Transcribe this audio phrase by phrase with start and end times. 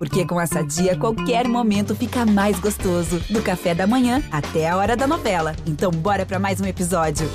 [0.00, 3.20] Porque com essa dia, qualquer momento fica mais gostoso.
[3.28, 5.54] Do café da manhã até a hora da novela.
[5.66, 7.28] Então, bora para mais um episódio.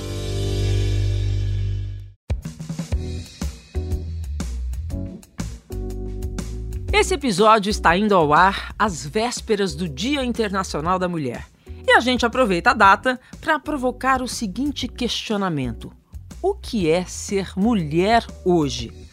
[6.91, 11.45] Esse episódio está indo ao ar às vésperas do Dia Internacional da Mulher.
[11.87, 15.93] E a gente aproveita a data para provocar o seguinte questionamento:
[16.41, 19.04] O que é ser mulher hoje?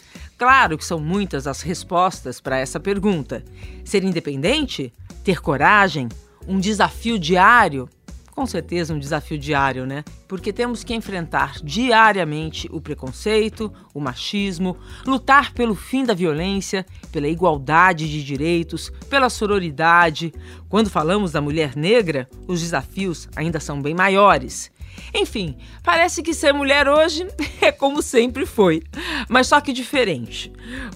[0.42, 3.44] Claro que são muitas as respostas para essa pergunta.
[3.84, 4.92] Ser independente?
[5.22, 6.08] Ter coragem?
[6.48, 7.88] Um desafio diário?
[8.32, 10.02] Com certeza um desafio diário, né?
[10.26, 17.28] Porque temos que enfrentar diariamente o preconceito, o machismo, lutar pelo fim da violência, pela
[17.28, 20.34] igualdade de direitos, pela sororidade.
[20.68, 24.71] Quando falamos da mulher negra, os desafios ainda são bem maiores.
[25.14, 27.26] Enfim, parece que ser mulher hoje
[27.60, 28.82] é como sempre foi,
[29.28, 30.52] mas só que diferente.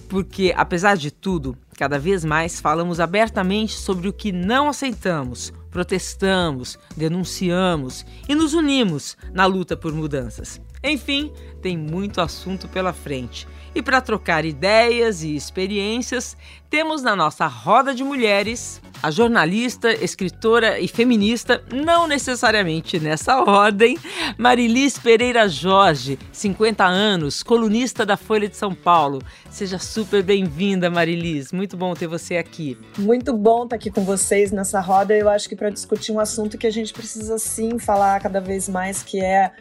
[0.08, 6.78] Porque, apesar de tudo, cada vez mais falamos abertamente sobre o que não aceitamos, protestamos,
[6.96, 10.60] denunciamos e nos unimos na luta por mudanças.
[10.86, 13.48] Enfim, tem muito assunto pela frente.
[13.74, 16.36] E para trocar ideias e experiências,
[16.70, 23.98] temos na nossa roda de mulheres a jornalista, escritora e feminista, não necessariamente nessa ordem,
[24.38, 29.20] Marilis Pereira Jorge, 50 anos, colunista da Folha de São Paulo.
[29.50, 31.52] Seja super bem-vinda, Marilis.
[31.52, 32.78] Muito bom ter você aqui.
[32.96, 35.14] Muito bom estar aqui com vocês nessa roda.
[35.14, 38.68] Eu acho que para discutir um assunto que a gente precisa sim falar cada vez
[38.68, 39.52] mais, que é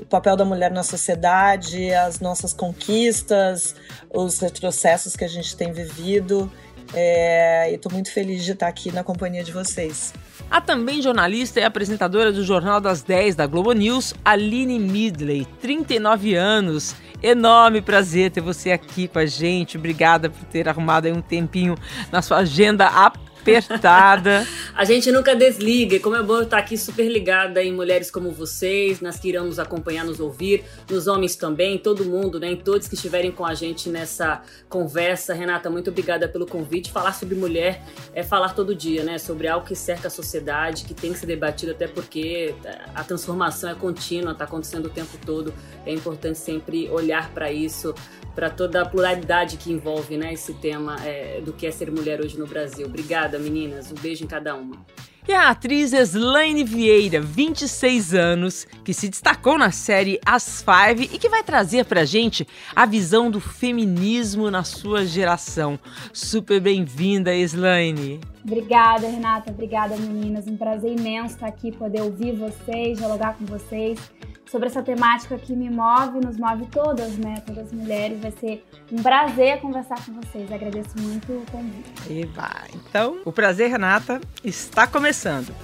[0.00, 3.74] o papel da mulher na sociedade, as nossas conquistas,
[4.12, 6.50] os retrocessos que a gente tem vivido.
[6.92, 10.12] É, e estou muito feliz de estar aqui na companhia de vocês.
[10.50, 16.34] A também jornalista e apresentadora do Jornal das 10 da Globo News, Aline Midley, 39
[16.34, 16.96] anos.
[17.22, 19.76] Enorme prazer ter você aqui com a gente.
[19.76, 21.76] Obrigada por ter arrumado um tempinho
[22.10, 22.88] na sua agenda.
[24.74, 25.96] a gente nunca desliga.
[25.96, 29.46] E como é bom estar aqui super ligada em mulheres como vocês, nas que irão
[29.46, 32.52] nos acompanhar, nos ouvir, nos homens também, todo mundo, né?
[32.52, 35.34] Em todos que estiverem com a gente nessa conversa.
[35.34, 36.90] Renata, muito obrigada pelo convite.
[36.90, 39.18] Falar sobre mulher é falar todo dia, né?
[39.18, 42.54] Sobre algo que cerca a sociedade, que tem que ser debatido, até porque
[42.94, 45.52] a transformação é contínua, está acontecendo o tempo todo.
[45.86, 47.94] É importante sempre olhar para isso
[48.34, 52.20] para toda a pluralidade que envolve né, esse tema é, do que é ser mulher
[52.20, 52.86] hoje no Brasil.
[52.86, 53.90] Obrigada, meninas.
[53.90, 54.76] Um beijo em cada uma.
[55.28, 61.18] E a atriz Slaine Vieira, 26 anos, que se destacou na série As Five e
[61.18, 65.78] que vai trazer pra gente a visão do feminismo na sua geração.
[66.12, 68.18] Super bem-vinda, Slaine.
[68.42, 69.50] Obrigada, Renata.
[69.50, 70.46] Obrigada, meninas.
[70.46, 74.00] Um prazer imenso estar aqui, poder ouvir vocês, dialogar com vocês
[74.50, 77.42] sobre essa temática que me move, nos move todas, né?
[77.46, 78.20] Todas as mulheres.
[78.20, 80.50] Vai ser um prazer conversar com vocês.
[80.50, 82.12] Agradeço muito o convite.
[82.12, 82.68] E vai.
[82.74, 85.54] Então, o prazer, Renata, está começando.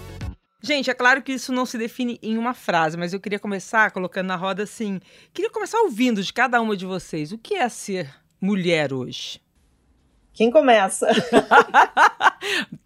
[0.62, 3.90] Gente, é claro que isso não se define em uma frase, mas eu queria começar
[3.90, 5.00] colocando na roda assim.
[5.32, 7.32] Queria começar ouvindo de cada uma de vocês.
[7.32, 9.40] O que é ser mulher hoje?
[10.32, 11.08] Quem começa?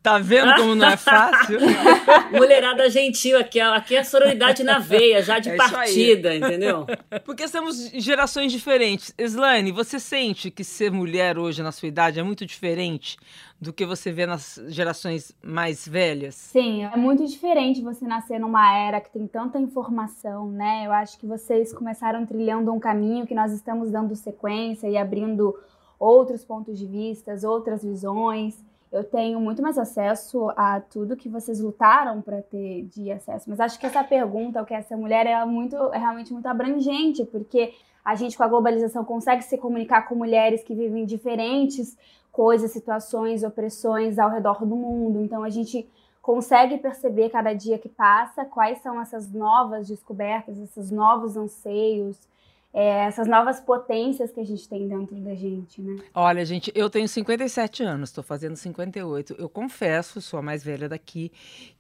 [0.03, 1.59] tá vendo como não é fácil?
[2.33, 6.87] Mulherada gentil aqui, aqui é sororidade na veia, já de é partida, entendeu?
[7.25, 9.15] Porque somos gerações diferentes.
[9.19, 13.17] Slane, você sente que ser mulher hoje na sua idade é muito diferente
[13.61, 16.35] do que você vê nas gerações mais velhas?
[16.35, 20.85] Sim, é muito diferente você nascer numa era que tem tanta informação, né?
[20.87, 25.55] Eu acho que vocês começaram trilhando um caminho que nós estamos dando sequência e abrindo
[25.99, 28.57] outros pontos de vista, outras visões.
[28.93, 33.49] Eu tenho muito mais acesso a tudo que vocês lutaram para ter de acesso.
[33.49, 36.47] Mas acho que essa pergunta, o que é essa mulher, é, muito, é realmente muito
[36.47, 37.73] abrangente, porque
[38.05, 41.97] a gente, com a globalização, consegue se comunicar com mulheres que vivem diferentes
[42.33, 45.21] coisas, situações, opressões ao redor do mundo.
[45.21, 45.89] Então, a gente
[46.21, 52.29] consegue perceber cada dia que passa quais são essas novas descobertas, esses novos anseios,
[52.73, 56.01] é, essas novas potências que a gente tem dentro da gente, né?
[56.15, 59.35] Olha, gente, eu tenho 57 anos, estou fazendo 58.
[59.39, 61.33] Eu confesso, sou a mais velha daqui,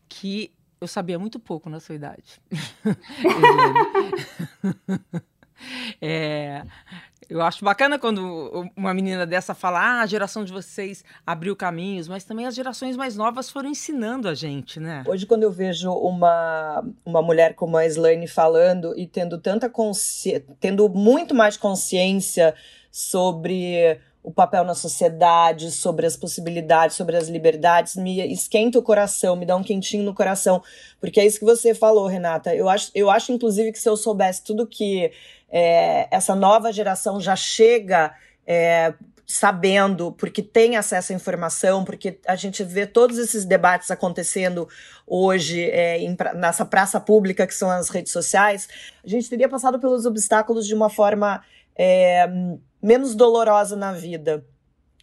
[0.08, 2.40] que eu sabia muito pouco na sua idade.
[6.00, 6.62] é,
[7.28, 12.08] eu acho bacana quando uma menina dessa fala: ah, a geração de vocês abriu caminhos,
[12.08, 15.04] mas também as gerações mais novas foram ensinando a gente, né?
[15.06, 20.44] Hoje, quando eu vejo uma, uma mulher como a Slane falando e tendo tanta consciência,
[20.58, 22.54] tendo muito mais consciência
[22.90, 29.34] sobre o papel na sociedade, sobre as possibilidades, sobre as liberdades, me esquenta o coração,
[29.34, 30.62] me dá um quentinho no coração,
[31.00, 32.54] porque é isso que você falou, Renata.
[32.54, 35.10] Eu acho, eu acho inclusive, que se eu soubesse tudo que
[35.50, 38.14] é, essa nova geração já chega
[38.46, 38.92] é,
[39.26, 44.68] sabendo, porque tem acesso à informação, porque a gente vê todos esses debates acontecendo
[45.06, 48.68] hoje é, em, nessa praça pública que são as redes sociais,
[49.04, 51.42] a gente teria passado pelos obstáculos de uma forma
[51.76, 52.28] é,
[52.82, 54.44] menos dolorosa na vida.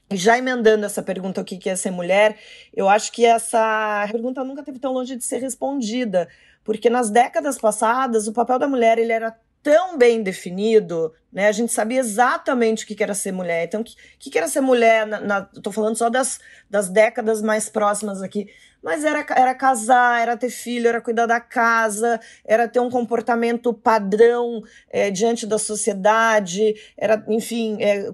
[0.09, 2.37] E já emendando essa pergunta, o que é ser mulher,
[2.73, 6.29] eu acho que essa pergunta nunca teve tão longe de ser respondida,
[6.63, 11.47] porque nas décadas passadas o papel da mulher ele era tão bem definido, né?
[11.47, 13.65] A gente sabia exatamente o que era ser mulher.
[13.65, 15.05] Então, o que, que era ser mulher?
[15.05, 16.39] Na, na, tô falando só das,
[16.69, 18.47] das décadas mais próximas aqui.
[18.81, 23.73] Mas era, era casar, era ter filho, era cuidar da casa, era ter um comportamento
[23.73, 28.05] padrão é, diante da sociedade, era, enfim, é,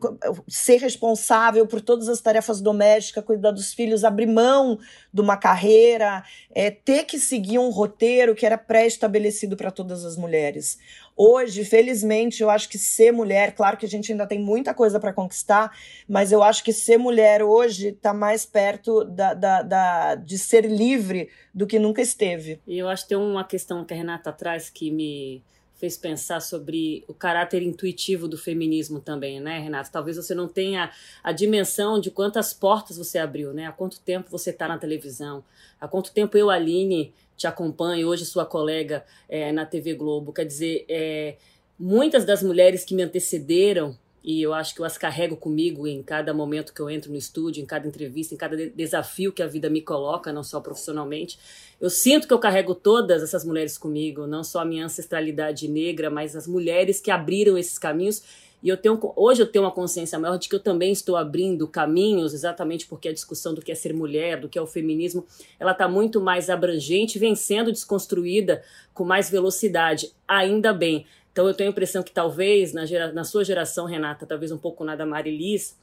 [0.48, 4.80] ser responsável por todas as tarefas domésticas, cuidar dos filhos, abrir mão
[5.14, 6.24] de uma carreira,
[6.56, 10.78] é, ter que seguir um roteiro que era pré-estabelecido para todas as mulheres.
[11.16, 15.00] Hoje, felizmente, eu acho que ser mulher, claro que a gente ainda tem muita coisa
[15.00, 15.76] para conquistar,
[16.08, 20.66] mas eu acho que ser mulher hoje está mais perto da, da, da, de ser
[20.66, 22.60] livre do que nunca esteve.
[22.66, 25.44] E eu acho que tem uma questão que a Renata traz que me
[25.84, 29.90] fez pensar sobre o caráter intuitivo do feminismo também, né, Renata?
[29.92, 30.90] Talvez você não tenha
[31.22, 33.68] a dimensão de quantas portas você abriu, né?
[33.68, 35.44] Há quanto tempo você está na televisão?
[35.82, 40.32] Há quanto tempo eu, Aline, te acompanho, hoje sua colega é, na TV Globo.
[40.32, 41.36] Quer dizer, é,
[41.78, 46.02] muitas das mulheres que me antecederam, e eu acho que eu as carrego comigo em
[46.02, 49.44] cada momento que eu entro no estúdio, em cada entrevista, em cada de desafio que
[49.44, 51.38] a vida me coloca, não só profissionalmente.
[51.82, 56.10] Eu sinto que eu carrego todas essas mulheres comigo, não só a minha ancestralidade negra,
[56.10, 58.24] mas as mulheres que abriram esses caminhos
[58.64, 61.68] e eu tenho, hoje eu tenho uma consciência maior de que eu também estou abrindo
[61.68, 65.26] caminhos, exatamente porque a discussão do que é ser mulher, do que é o feminismo,
[65.60, 68.64] ela está muito mais abrangente, vem sendo desconstruída
[68.94, 71.06] com mais velocidade, ainda bem.
[71.34, 74.58] Então eu tenho a impressão que talvez na, gera, na sua geração, Renata, talvez um
[74.58, 75.78] pouco na da Marilis,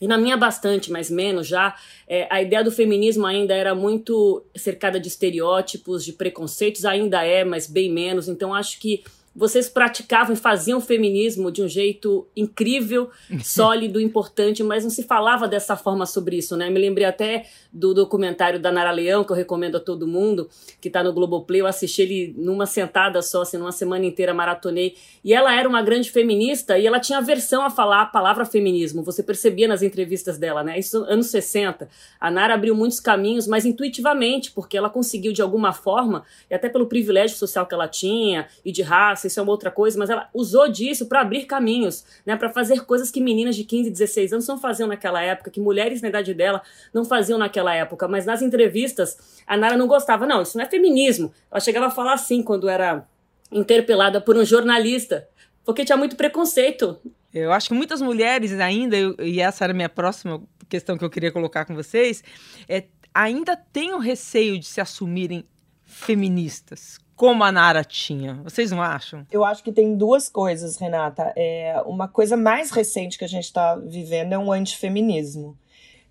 [0.00, 1.76] e na minha bastante, mas menos já,
[2.08, 7.44] é, a ideia do feminismo ainda era muito cercada de estereótipos, de preconceitos, ainda é,
[7.44, 8.26] mas bem menos.
[8.26, 13.10] Então acho que vocês praticavam e faziam feminismo de um jeito incrível,
[13.42, 16.68] sólido, importante, mas não se falava dessa forma sobre isso, né?
[16.68, 20.48] Me lembrei até do documentário da Nara Leão, que eu recomendo a todo mundo,
[20.80, 21.62] que está no Globoplay.
[21.62, 24.94] Eu assisti ele numa sentada só, assim, numa semana inteira, maratonei.
[25.24, 29.02] E ela era uma grande feminista e ela tinha aversão a falar a palavra feminismo.
[29.02, 30.78] Você percebia nas entrevistas dela, né?
[30.78, 31.88] Isso anos 60.
[32.20, 36.68] A Nara abriu muitos caminhos, mas intuitivamente, porque ela conseguiu de alguma forma, e até
[36.68, 40.10] pelo privilégio social que ela tinha e de raça, isso é uma outra coisa, mas
[40.10, 44.32] ela usou disso para abrir caminhos, né, para fazer coisas que meninas de 15, 16
[44.32, 48.08] anos não faziam naquela época, que mulheres na idade dela não faziam naquela época.
[48.08, 50.26] Mas nas entrevistas, a Nara não gostava.
[50.26, 51.32] Não, isso não é feminismo.
[51.50, 53.06] Ela chegava a falar assim quando era
[53.50, 55.28] interpelada por um jornalista,
[55.64, 56.98] porque tinha muito preconceito.
[57.32, 61.10] Eu acho que muitas mulheres ainda, e essa era a minha próxima questão que eu
[61.10, 62.22] queria colocar com vocês,
[62.68, 62.84] é,
[63.14, 65.44] ainda têm o receio de se assumirem
[65.82, 68.40] feministas como a Nara tinha.
[68.42, 69.24] Vocês não acham?
[69.30, 71.32] Eu acho que tem duas coisas, Renata.
[71.36, 75.56] É, uma coisa mais recente que a gente está vivendo é um antifeminismo.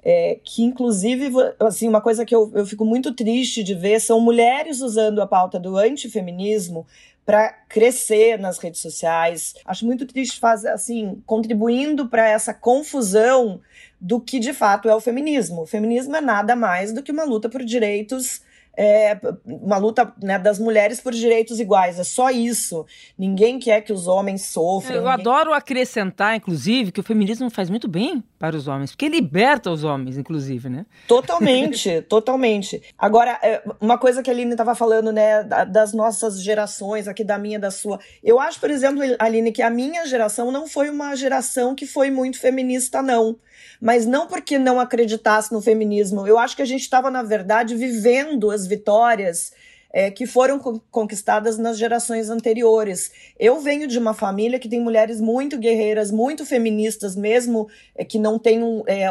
[0.01, 1.29] É, que inclusive,
[1.59, 5.27] assim, uma coisa que eu, eu fico muito triste de ver são mulheres usando a
[5.27, 6.87] pauta do antifeminismo
[7.25, 9.55] para crescer nas redes sociais.
[9.65, 13.59] Acho muito triste fazer assim, contribuindo para essa confusão
[13.99, 15.63] do que de fato é o feminismo.
[15.63, 20.39] O feminismo é nada mais do que uma luta por direitos é, uma luta né,
[20.39, 21.99] das mulheres por direitos iguais.
[21.99, 22.85] É só isso.
[23.17, 24.95] Ninguém quer que os homens sofram.
[24.95, 25.13] Eu ninguém...
[25.13, 29.83] adoro acrescentar, inclusive, que o feminismo faz muito bem para os homens, porque liberta os
[29.83, 30.85] homens, inclusive, né?
[31.07, 32.81] Totalmente, totalmente.
[32.97, 37.37] Agora, é, uma coisa que a Aline estava falando, né, das nossas gerações, aqui da
[37.37, 37.99] minha, da sua.
[38.23, 42.09] Eu acho, por exemplo, Aline, que a minha geração não foi uma geração que foi
[42.09, 43.37] muito feminista, não
[43.79, 46.27] mas não porque não acreditasse no feminismo.
[46.27, 49.51] Eu acho que a gente estava, na verdade, vivendo as vitórias
[49.93, 53.11] é, que foram conquistadas nas gerações anteriores.
[53.37, 58.17] Eu venho de uma família que tem mulheres muito guerreiras, muito feministas, mesmo é, que
[58.17, 59.07] não tenham é,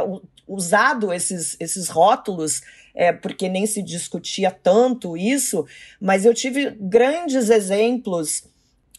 [0.49, 2.63] usado esses, esses rótulos,
[2.95, 5.67] é, porque nem se discutia tanto isso,
[6.01, 8.45] mas eu tive grandes exemplos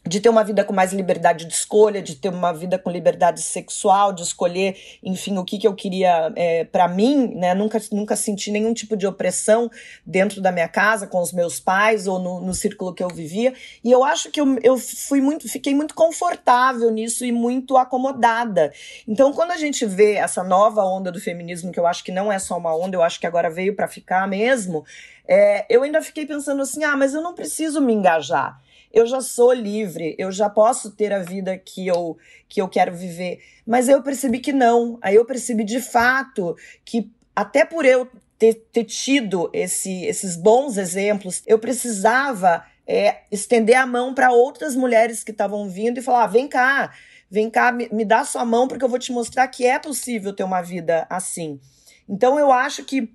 [0.05, 3.41] de ter uma vida com mais liberdade de escolha, de ter uma vida com liberdade
[3.41, 7.53] sexual, de escolher, enfim, o que, que eu queria é, para mim, né?
[7.53, 9.70] Nunca, nunca senti nenhum tipo de opressão
[10.03, 13.53] dentro da minha casa, com os meus pais ou no, no círculo que eu vivia.
[13.84, 18.74] E eu acho que eu, eu fui muito, fiquei muito confortável nisso e muito acomodada.
[19.08, 22.31] Então, quando a gente vê essa nova onda do feminismo, que eu acho que não
[22.31, 24.84] é só uma onda, eu acho que agora veio para ficar mesmo,
[25.27, 28.60] é, eu ainda fiquei pensando assim: ah, mas eu não preciso me engajar
[28.93, 32.17] eu já sou livre eu já posso ter a vida que eu,
[32.48, 33.39] que eu quero viver.
[33.65, 34.98] Mas eu percebi que não.
[35.01, 38.07] Aí eu percebi de fato que, até por eu
[38.38, 44.75] ter, ter tido esse, esses bons exemplos, eu precisava é, estender a mão para outras
[44.75, 46.93] mulheres que estavam vindo e falar: ah, vem cá,
[47.29, 50.33] vem cá, me, me dá sua mão, porque eu vou te mostrar que é possível
[50.33, 51.60] ter uma vida assim.
[52.07, 53.10] Então eu acho que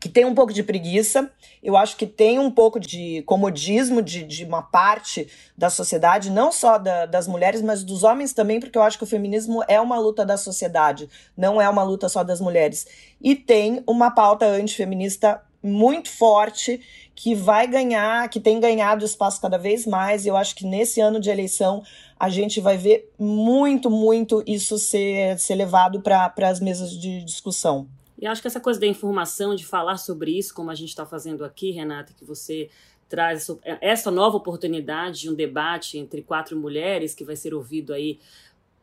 [0.00, 1.30] que tem um pouco de preguiça,
[1.62, 6.52] eu acho que tem um pouco de comodismo de, de uma parte da sociedade, não
[6.52, 9.80] só da, das mulheres, mas dos homens também, porque eu acho que o feminismo é
[9.80, 12.86] uma luta da sociedade, não é uma luta só das mulheres.
[13.20, 16.80] E tem uma pauta antifeminista muito forte
[17.14, 20.24] que vai ganhar, que tem ganhado espaço cada vez mais.
[20.24, 21.82] E eu acho que nesse ano de eleição
[22.18, 27.88] a gente vai ver muito, muito isso ser, ser levado para as mesas de discussão.
[28.18, 31.06] E acho que essa coisa da informação, de falar sobre isso, como a gente está
[31.06, 32.68] fazendo aqui, Renata, que você
[33.08, 33.48] traz
[33.80, 38.18] essa nova oportunidade de um debate entre quatro mulheres que vai ser ouvido aí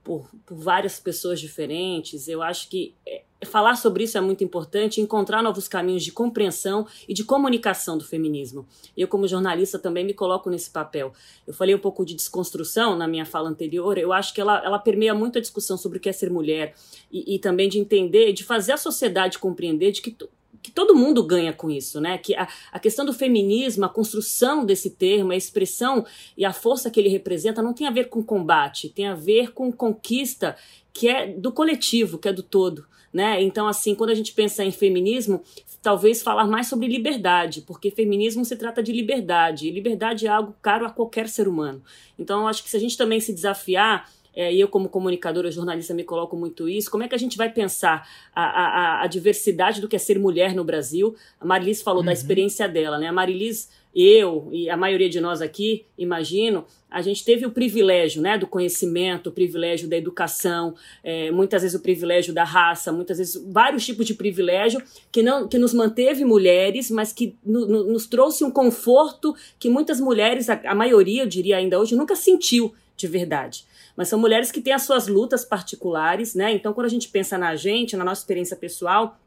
[0.06, 2.28] por, por várias pessoas diferentes.
[2.28, 6.86] Eu acho que é, falar sobre isso é muito importante, encontrar novos caminhos de compreensão
[7.10, 8.68] e de comunicação do feminismo.
[8.96, 11.12] Eu, como jornalista, também me coloco nesse papel.
[11.48, 14.78] Eu falei um pouco de desconstrução na minha fala anterior, eu acho que ela, ela
[14.78, 16.76] permeia muito a discussão sobre o que é ser mulher
[17.12, 20.16] e, e também de entender, de fazer a sociedade compreender de que
[20.65, 22.17] que todo mundo ganha com isso, né?
[22.17, 26.03] Que a, a questão do feminismo, a construção desse termo, a expressão
[26.36, 29.51] e a força que ele representa não tem a ver com combate, tem a ver
[29.51, 30.55] com conquista
[30.91, 32.88] que é do coletivo, que é do todo.
[33.13, 33.43] Né?
[33.43, 35.43] Então, assim, quando a gente pensa em feminismo,
[35.84, 40.55] talvez falar mais sobre liberdade, porque feminismo se trata de liberdade, e liberdade é algo
[40.63, 41.81] caro a qualquer ser humano.
[42.17, 45.94] Então, acho que se a gente também se desafiar é, e eu como comunicadora, jornalista,
[45.94, 49.80] me coloco muito isso, como é que a gente vai pensar a, a, a diversidade
[49.80, 51.15] do que é ser mulher no Brasil?
[51.39, 52.08] A Marilis falou uhum.
[52.08, 53.08] da experiência dela, né?
[53.08, 58.22] A Marilis, eu e a maioria de nós aqui, imagino, a gente teve o privilégio
[58.22, 63.18] né, do conhecimento, o privilégio da educação, é, muitas vezes o privilégio da raça, muitas
[63.18, 67.84] vezes vários tipos de privilégio que, não, que nos manteve mulheres, mas que no, no,
[67.86, 72.15] nos trouxe um conforto que muitas mulheres, a, a maioria, eu diria ainda hoje, nunca
[72.18, 73.65] sentiu de verdade
[73.96, 76.54] mas são mulheres que têm as suas lutas particulares, né?
[76.54, 79.18] Então, quando a gente pensa na gente, na nossa experiência pessoal,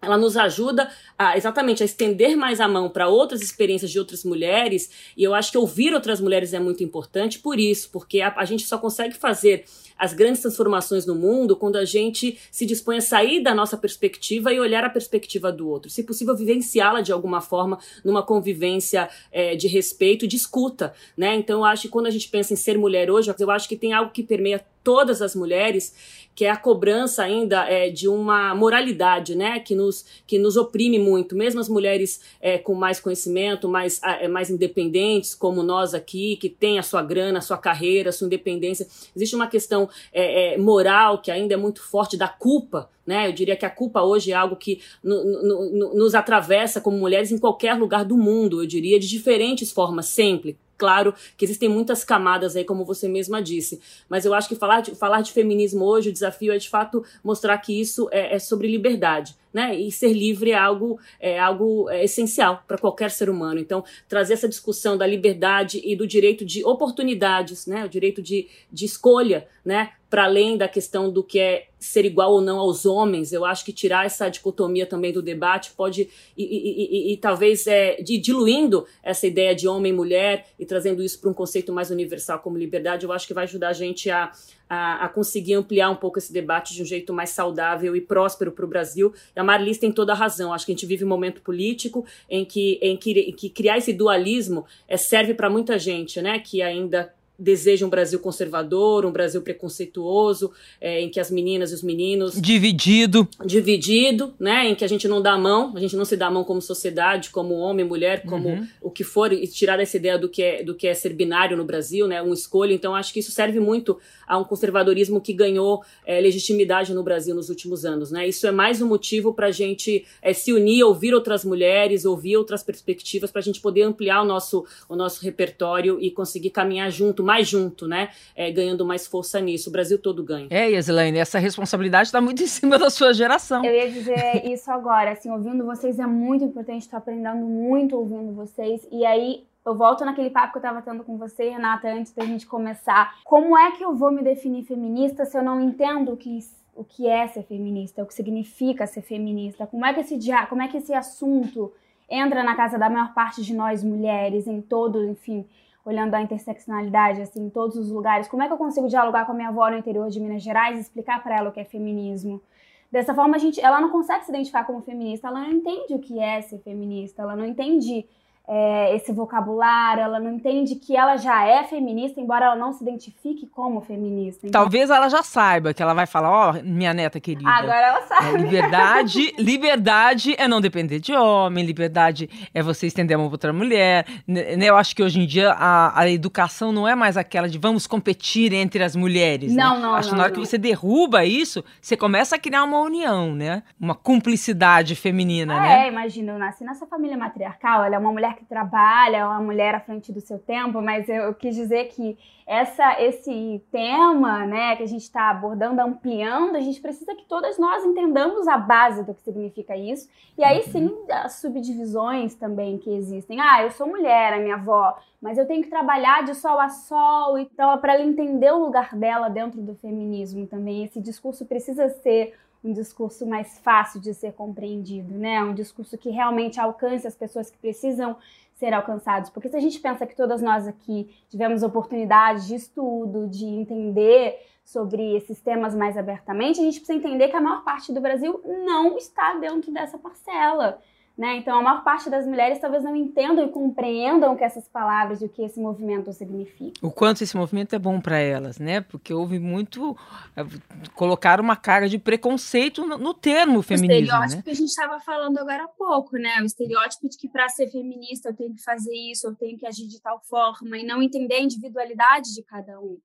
[0.00, 4.24] ela nos ajuda a, exatamente a estender mais a mão para outras experiências de outras
[4.24, 8.32] mulheres, e eu acho que ouvir outras mulheres é muito importante por isso, porque a,
[8.36, 9.64] a gente só consegue fazer
[9.98, 14.52] as grandes transformações no mundo quando a gente se dispõe a sair da nossa perspectiva
[14.52, 15.90] e olhar a perspectiva do outro.
[15.90, 21.34] Se possível, vivenciá-la de alguma forma numa convivência é, de respeito e de escuta, né?
[21.34, 23.76] Então, eu acho que quando a gente pensa em ser mulher hoje, eu acho que
[23.76, 25.94] tem algo que permeia todas as mulheres,
[26.34, 30.98] que é a cobrança ainda é, de uma moralidade, né, que nos, que nos oprime
[30.98, 31.36] muito.
[31.36, 36.48] Mesmo as mulheres é, com mais conhecimento, mais, é, mais independentes, como nós aqui, que
[36.48, 40.56] tem a sua grana, a sua carreira, a sua independência, existe uma questão é, é,
[40.56, 43.28] moral que ainda é muito forte da culpa, né?
[43.28, 46.96] Eu diria que a culpa hoje é algo que no, no, no, nos atravessa como
[46.96, 51.68] mulheres em qualquer lugar do mundo, eu diria, de diferentes formas, sempre Claro que existem
[51.68, 55.32] muitas camadas aí, como você mesma disse, mas eu acho que falar de, falar de
[55.32, 59.74] feminismo hoje, o desafio é de fato mostrar que isso é, é sobre liberdade né?
[59.78, 63.58] E ser livre é algo, é algo é essencial para qualquer ser humano.
[63.58, 67.84] Então, trazer essa discussão da liberdade e do direito de oportunidades, né?
[67.84, 69.92] O direito de, de escolha, né?
[70.10, 73.64] Para além da questão do que é ser igual ou não aos homens, eu acho
[73.64, 78.18] que tirar essa dicotomia também do debate pode e, e, e, e talvez é, de,
[78.18, 82.40] diluindo essa ideia de homem e mulher e trazendo isso para um conceito mais universal
[82.40, 84.32] como liberdade, eu acho que vai ajudar a gente a,
[84.68, 88.52] a, a, conseguir ampliar um pouco esse debate de um jeito mais saudável e próspero
[88.52, 89.12] para o Brasil.
[89.34, 90.52] E a Marilis tem toda a razão.
[90.52, 93.78] Acho que a gente vive um momento político em que, em que, em que criar
[93.78, 96.38] esse dualismo é, serve para muita gente, né?
[96.38, 101.74] Que ainda deseja um Brasil conservador, um Brasil preconceituoso, é, em que as meninas e
[101.74, 102.40] os meninos.
[102.40, 103.28] Dividido.
[103.44, 104.68] Dividido, né?
[104.68, 106.42] Em que a gente não dá a mão, a gente não se dá a mão
[106.42, 108.66] como sociedade, como homem, mulher, como uhum.
[108.82, 111.56] o que for, e tirar essa ideia do que, é, do que é ser binário
[111.56, 112.20] no Brasil, né?
[112.20, 112.74] Um escolha.
[112.74, 117.34] Então, acho que isso serve muito a um conservadorismo que ganhou é, legitimidade no Brasil
[117.34, 118.26] nos últimos anos, né?
[118.26, 122.36] Isso é mais um motivo para a gente é, se unir, ouvir outras mulheres, ouvir
[122.36, 126.90] outras perspectivas, para a gente poder ampliar o nosso, o nosso repertório e conseguir caminhar
[126.90, 128.08] junto mais junto, né?
[128.34, 129.68] É, ganhando mais força nisso.
[129.68, 130.46] O Brasil todo ganha.
[130.48, 133.62] É, Yeslaine, essa responsabilidade está muito em cima da sua geração.
[133.62, 138.32] Eu ia dizer isso agora, assim, ouvindo vocês é muito importante, estou aprendendo muito ouvindo
[138.32, 138.88] vocês.
[138.90, 142.24] E aí, eu volto naquele papo que eu estava tendo com você, Renata, antes da
[142.24, 143.18] gente começar.
[143.24, 146.38] Como é que eu vou me definir feminista se eu não entendo o que,
[146.74, 149.66] o que é ser feminista, o que significa ser feminista?
[149.66, 151.70] Como é que esse dia, como é que esse assunto
[152.08, 155.44] entra na casa da maior parte de nós mulheres, em todo, enfim,
[155.84, 158.28] olhando a interseccionalidade assim em todos os lugares.
[158.28, 160.76] Como é que eu consigo dialogar com a minha avó no interior de Minas Gerais
[160.76, 162.42] e explicar para ela o que é feminismo?
[162.90, 165.98] Dessa forma, a gente, ela não consegue se identificar como feminista, ela não entende o
[165.98, 168.06] que é ser feminista, ela não entende
[168.50, 172.82] é, esse vocabulário, ela não entende que ela já é feminista, embora ela não se
[172.82, 174.46] identifique como feminista.
[174.46, 177.46] Então, Talvez ela já saiba que ela vai falar, ó, oh, minha neta querida.
[177.46, 178.26] Agora ela sabe.
[178.26, 183.34] É, liberdade, liberdade é não depender de homem, liberdade é você estender a mão para
[183.34, 184.06] outra mulher.
[184.26, 187.58] Né, eu acho que hoje em dia a, a, educação não é mais aquela de
[187.58, 189.54] vamos competir entre as mulheres.
[189.54, 189.82] Não, né?
[189.82, 189.94] não.
[189.94, 190.40] Acho que na hora não.
[190.40, 193.62] que você derruba isso, você começa a criar uma união, né?
[193.78, 195.84] Uma cumplicidade feminina, ah, né?
[195.84, 199.74] É, imagina, eu nasci nessa família matriarcal, ela é uma mulher que trabalha, uma mulher
[199.74, 202.16] à frente do seu tempo, mas eu, eu quis dizer que
[202.46, 207.58] essa, esse tema, né, que a gente está abordando, ampliando, a gente precisa que todas
[207.58, 210.08] nós entendamos a base do que significa isso.
[210.36, 211.04] E aí sim, uhum.
[211.10, 213.38] as subdivisões também que existem.
[213.38, 216.70] Ah, eu sou mulher, a minha avó, mas eu tenho que trabalhar de sol a
[216.70, 220.84] sol, então para ela entender o lugar dela dentro do feminismo também.
[220.84, 225.42] Esse discurso precisa ser um discurso mais fácil de ser compreendido, né?
[225.42, 228.16] Um discurso que realmente alcance as pessoas que precisam
[228.54, 229.30] ser alcançados.
[229.30, 234.44] Porque se a gente pensa que todas nós aqui tivemos oportunidade de estudo, de entender
[234.64, 238.40] sobre esses temas mais abertamente, a gente precisa entender que a maior parte do Brasil
[238.44, 240.78] não está dentro dessa parcela.
[241.18, 241.38] Né?
[241.38, 245.24] Então, a maior parte das mulheres talvez não entendam e compreendam que essas palavras e
[245.24, 246.78] o que esse movimento significa.
[246.80, 248.80] O quanto esse movimento é bom para elas, né?
[248.82, 249.96] Porque houve muito
[250.36, 250.46] eh,
[250.94, 253.94] colocar uma carga de preconceito no, no termo feminismo.
[253.94, 254.42] O estereótipo né?
[254.44, 256.40] que a gente estava falando agora há pouco, né?
[256.40, 259.66] O estereótipo de que para ser feminista eu tenho que fazer isso, eu tenho que
[259.66, 262.96] agir de tal forma e não entender a individualidade de cada um.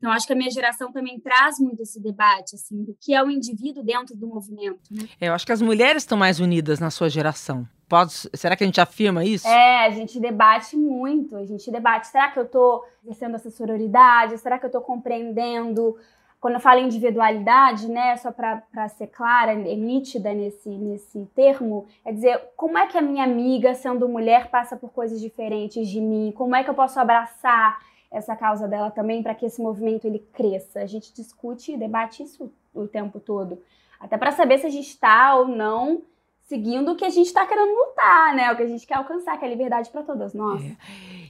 [0.00, 3.22] Então, acho que a minha geração também traz muito esse debate, assim, do que é
[3.22, 4.80] o indivíduo dentro do movimento.
[4.90, 5.06] Né?
[5.20, 7.68] É, eu acho que as mulheres estão mais unidas na sua geração.
[7.86, 9.46] Pode, será que a gente afirma isso?
[9.46, 11.36] É, a gente debate muito.
[11.36, 14.38] A gente debate, será que eu estou exercendo essa sororidade?
[14.38, 15.96] Será que eu estou compreendendo?
[16.40, 22.10] Quando eu falo individualidade, né, só para ser clara, é nítida nesse, nesse termo, é
[22.10, 26.32] dizer como é que a minha amiga, sendo mulher, passa por coisas diferentes de mim?
[26.34, 27.78] Como é que eu posso abraçar
[28.10, 30.80] essa causa dela também para que esse movimento ele cresça.
[30.80, 33.62] A gente discute e debate isso o tempo todo,
[33.98, 36.02] até para saber se a gente está ou não
[36.50, 38.50] seguindo o que a gente está querendo lutar, né?
[38.50, 40.60] O que a gente quer alcançar, que é a liberdade para todas nós.
[40.60, 40.76] É.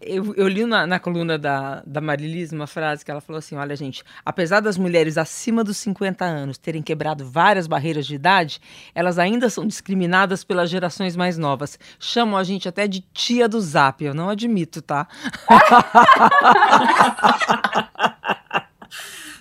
[0.01, 3.55] Eu, eu, li na, na, coluna da, da Marilis uma frase que ela falou assim:
[3.55, 8.63] olha, gente, apesar das mulheres acima dos 50 anos terem quebrado várias barreiras de idade,
[8.95, 11.79] elas ainda são discriminadas pelas gerações mais novas.
[11.99, 14.03] Chamam a gente até de tia do zap.
[14.03, 15.07] Eu não admito, tá?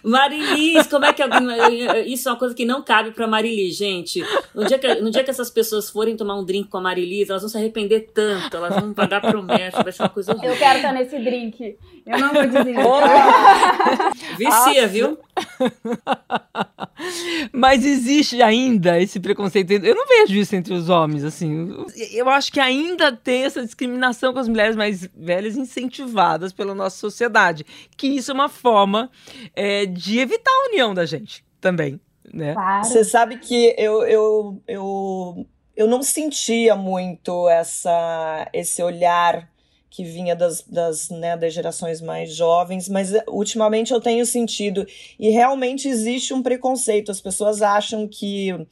[0.04, 1.48] Marilis, como é que alguém.
[2.06, 4.24] Isso é uma coisa que não cabe pra Marilis, gente.
[4.54, 7.30] No dia, que, no dia que essas pessoas forem tomar um drink com a Marilis,
[7.30, 10.52] elas vão se arrepender tanto, elas vão pagar promessa, vai ser uma coisa horrível.
[10.52, 11.78] Eu quero estar nesse drink.
[12.06, 12.76] Eu não vou dizer.
[14.38, 15.18] Vicia, viu?
[17.52, 19.72] Mas existe ainda esse preconceito.
[19.72, 21.70] Eu não vejo isso entre os homens, assim.
[22.12, 26.98] Eu acho que ainda tem essa discriminação com as mulheres mais velhas incentivadas pela nossa
[26.98, 27.66] sociedade.
[27.96, 29.10] Que isso é uma forma
[29.56, 32.00] é, de evitar a união da gente também.
[32.34, 32.54] Né?
[32.54, 32.84] Claro.
[32.84, 39.50] Você sabe que eu, eu, eu, eu não sentia muito essa, esse olhar
[39.90, 44.86] que vinha das, das, né, das gerações mais jovens, mas eh, ultimamente eu tenho sentido.
[45.20, 47.12] E realmente existe um preconceito.
[47.12, 48.68] As pessoas acham que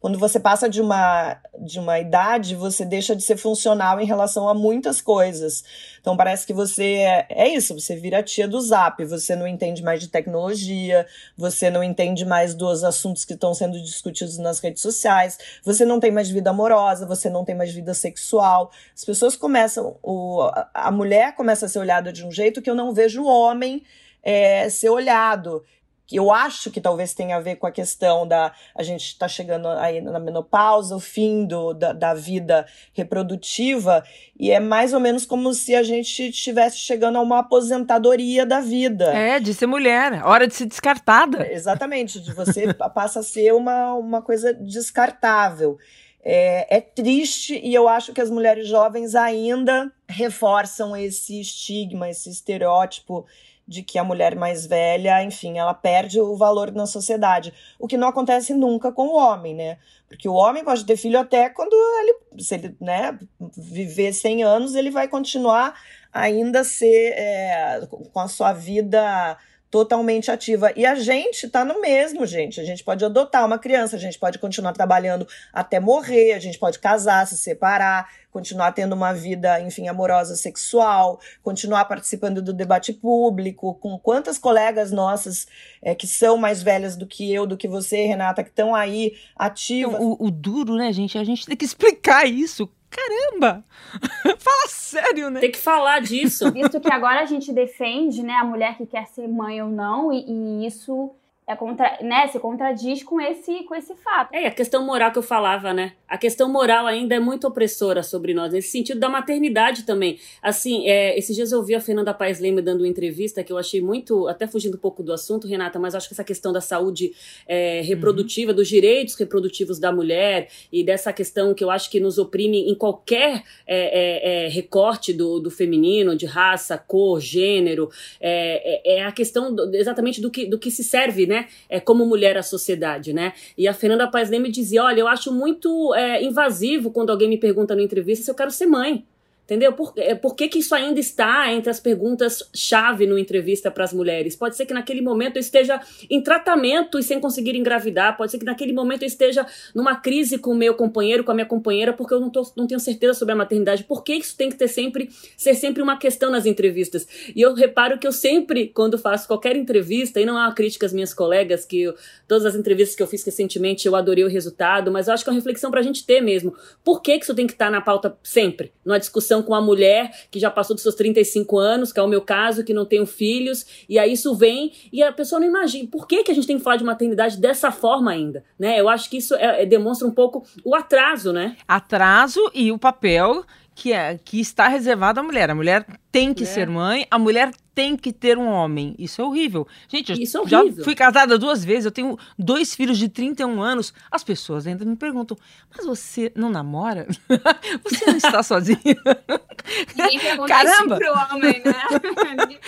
[0.00, 4.48] quando você passa de uma, de uma idade, você deixa de ser funcional em relação
[4.48, 5.62] a muitas coisas.
[6.00, 9.82] Então parece que você é, é isso, você vira tia do zap, você não entende
[9.82, 14.80] mais de tecnologia, você não entende mais dos assuntos que estão sendo discutidos nas redes
[14.80, 18.70] sociais, você não tem mais vida amorosa, você não tem mais vida sexual.
[18.94, 22.74] As pessoas começam, o, a mulher começa a ser olhada de um jeito que eu
[22.74, 23.82] não vejo o homem
[24.22, 25.62] é, ser olhado
[26.10, 29.28] que eu acho que talvez tenha a ver com a questão da a gente está
[29.28, 34.02] chegando aí na menopausa, o fim do, da, da, vida reprodutiva,
[34.36, 38.60] e é mais ou menos como se a gente estivesse chegando a uma aposentadoria da
[38.60, 39.04] vida.
[39.16, 41.48] É, de ser mulher, hora de ser descartada.
[41.48, 45.78] Exatamente, de você passa a ser uma, uma coisa descartável.
[46.22, 52.28] É, é, triste e eu acho que as mulheres jovens ainda reforçam esse estigma, esse
[52.28, 53.24] estereótipo
[53.70, 57.54] de que a mulher mais velha, enfim, ela perde o valor na sociedade.
[57.78, 59.78] O que não acontece nunca com o homem, né?
[60.08, 63.16] Porque o homem pode ter filho até quando ele, se ele né,
[63.56, 65.72] viver 100 anos, ele vai continuar
[66.12, 69.38] ainda ser, é, com a sua vida
[69.70, 70.72] totalmente ativa.
[70.74, 72.60] E a gente tá no mesmo, gente.
[72.60, 76.58] A gente pode adotar uma criança, a gente pode continuar trabalhando até morrer, a gente
[76.58, 82.92] pode casar, se separar, continuar tendo uma vida, enfim, amorosa, sexual, continuar participando do debate
[82.92, 85.46] público, com quantas colegas nossas
[85.80, 89.14] é, que são mais velhas do que eu, do que você, Renata, que estão aí
[89.36, 89.94] ativas.
[89.94, 91.16] Então, o, o duro, né, gente?
[91.16, 92.68] A gente tem que explicar isso.
[92.90, 93.64] Caramba!
[94.38, 95.40] Fala sério, né?
[95.40, 96.50] Tem que falar disso.
[96.52, 100.12] Visto que agora a gente defende, né, a mulher que quer ser mãe ou não,
[100.12, 101.14] e, e isso
[101.50, 104.32] é contra, né, se contradiz com esse, com esse fato.
[104.32, 105.92] É, a questão moral que eu falava, né?
[106.06, 110.18] A questão moral ainda é muito opressora sobre nós, nesse sentido da maternidade também.
[110.40, 113.58] Assim, é, esses dias eu ouvi a Fernanda Paes Leme dando uma entrevista que eu
[113.58, 116.60] achei muito, até fugindo um pouco do assunto, Renata, mas acho que essa questão da
[116.60, 117.12] saúde
[117.46, 118.56] é, reprodutiva, uhum.
[118.56, 122.74] dos direitos reprodutivos da mulher e dessa questão que eu acho que nos oprime em
[122.74, 129.12] qualquer é, é, é recorte do, do feminino, de raça, cor, gênero, é, é, a
[129.12, 131.39] questão do, exatamente do que, do que se serve, né?
[131.68, 133.32] É, como mulher à sociedade, né?
[133.56, 137.38] E a Fernanda Paes Leme dizia, olha, eu acho muito é, invasivo quando alguém me
[137.38, 139.04] pergunta na entrevista se eu quero ser mãe.
[139.50, 139.72] Entendeu?
[139.72, 143.92] Por, é, por que, que isso ainda está entre as perguntas-chave no entrevista para as
[143.92, 144.36] mulheres?
[144.36, 148.38] Pode ser que naquele momento eu esteja em tratamento e sem conseguir engravidar, pode ser
[148.38, 151.92] que naquele momento eu esteja numa crise com o meu companheiro, com a minha companheira,
[151.92, 153.82] porque eu não, tô, não tenho certeza sobre a maternidade.
[153.82, 157.08] Por que isso tem que ter sempre, ser sempre uma questão nas entrevistas?
[157.34, 160.86] E eu reparo que eu sempre, quando faço qualquer entrevista, e não há uma crítica
[160.86, 161.94] às minhas colegas, que eu,
[162.28, 165.30] todas as entrevistas que eu fiz recentemente eu adorei o resultado, mas eu acho que
[165.30, 166.54] é uma reflexão para a gente ter mesmo.
[166.84, 168.70] Por que, que isso tem que estar na pauta sempre?
[168.84, 172.08] Numa discussão com uma mulher que já passou dos seus 35 anos, que é o
[172.08, 175.88] meu caso, que não tenho filhos, e aí isso vem e a pessoa não imagina.
[175.90, 178.44] Por que, que a gente tem que falar de maternidade dessa forma ainda?
[178.58, 178.80] Né?
[178.80, 181.56] Eu acho que isso é, é, demonstra um pouco o atraso, né?
[181.66, 185.50] Atraso e o papel que, é, que está reservado à mulher.
[185.50, 186.46] A mulher tem que é.
[186.46, 188.94] ser mãe, a mulher tem que ter um homem.
[188.98, 189.66] Isso é horrível.
[189.88, 193.94] Gente, Isso é já fui casada duas vezes, eu tenho dois filhos de 31 anos.
[194.10, 195.36] As pessoas ainda me perguntam,
[195.74, 197.06] mas você não namora?
[197.82, 198.76] você não está sozinha?
[200.46, 200.96] Caramba!
[200.96, 202.58] Isso pro homem, né?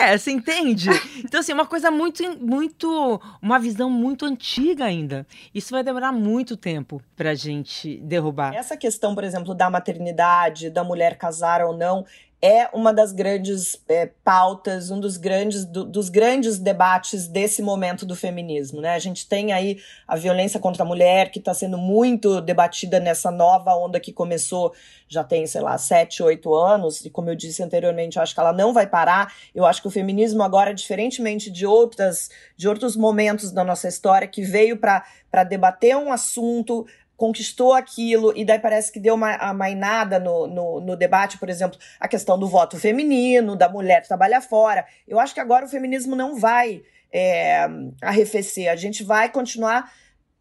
[0.00, 0.88] é, você entende?
[1.18, 5.26] Então, assim, uma coisa muito, muito, uma visão muito antiga ainda.
[5.54, 8.54] Isso vai demorar muito tempo pra gente derrubar.
[8.54, 12.06] Essa questão, por exemplo, da maternidade, da mulher casar ou não,
[12.44, 18.04] é uma das grandes é, pautas, um dos grandes, do, dos grandes debates desse momento
[18.04, 18.80] do feminismo.
[18.80, 18.94] Né?
[18.94, 19.78] A gente tem aí
[20.08, 24.74] a violência contra a mulher, que está sendo muito debatida nessa nova onda que começou
[25.12, 28.40] já tem, sei lá, sete, oito anos, e como eu disse anteriormente, eu acho que
[28.40, 29.32] ela não vai parar.
[29.54, 34.26] Eu acho que o feminismo agora, diferentemente de outras, de outros momentos da nossa história,
[34.26, 36.86] que veio para debater um assunto,
[37.22, 41.78] conquistou aquilo e daí parece que deu uma amainada no, no, no, debate, por exemplo,
[42.00, 44.84] a questão do voto feminino, da mulher trabalhar fora.
[45.06, 46.82] Eu acho que agora o feminismo não vai
[47.12, 47.68] é,
[48.02, 49.92] arrefecer, a gente vai continuar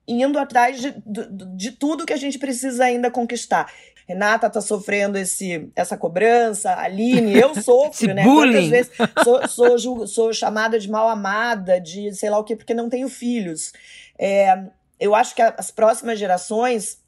[0.08, 3.72] indo atrás de, de, de tudo que a gente precisa ainda conquistar.
[4.08, 8.24] Renata tá sofrendo esse, essa cobrança, Aline, eu sofro, né?
[8.24, 8.54] Bullying.
[8.54, 8.92] Quantas vezes
[9.24, 13.08] sou, sou, sou chamada de mal amada, de sei lá o quê, porque não tenho
[13.08, 13.72] filhos.
[14.18, 14.66] É,
[15.02, 17.01] eu acho que as próximas gerações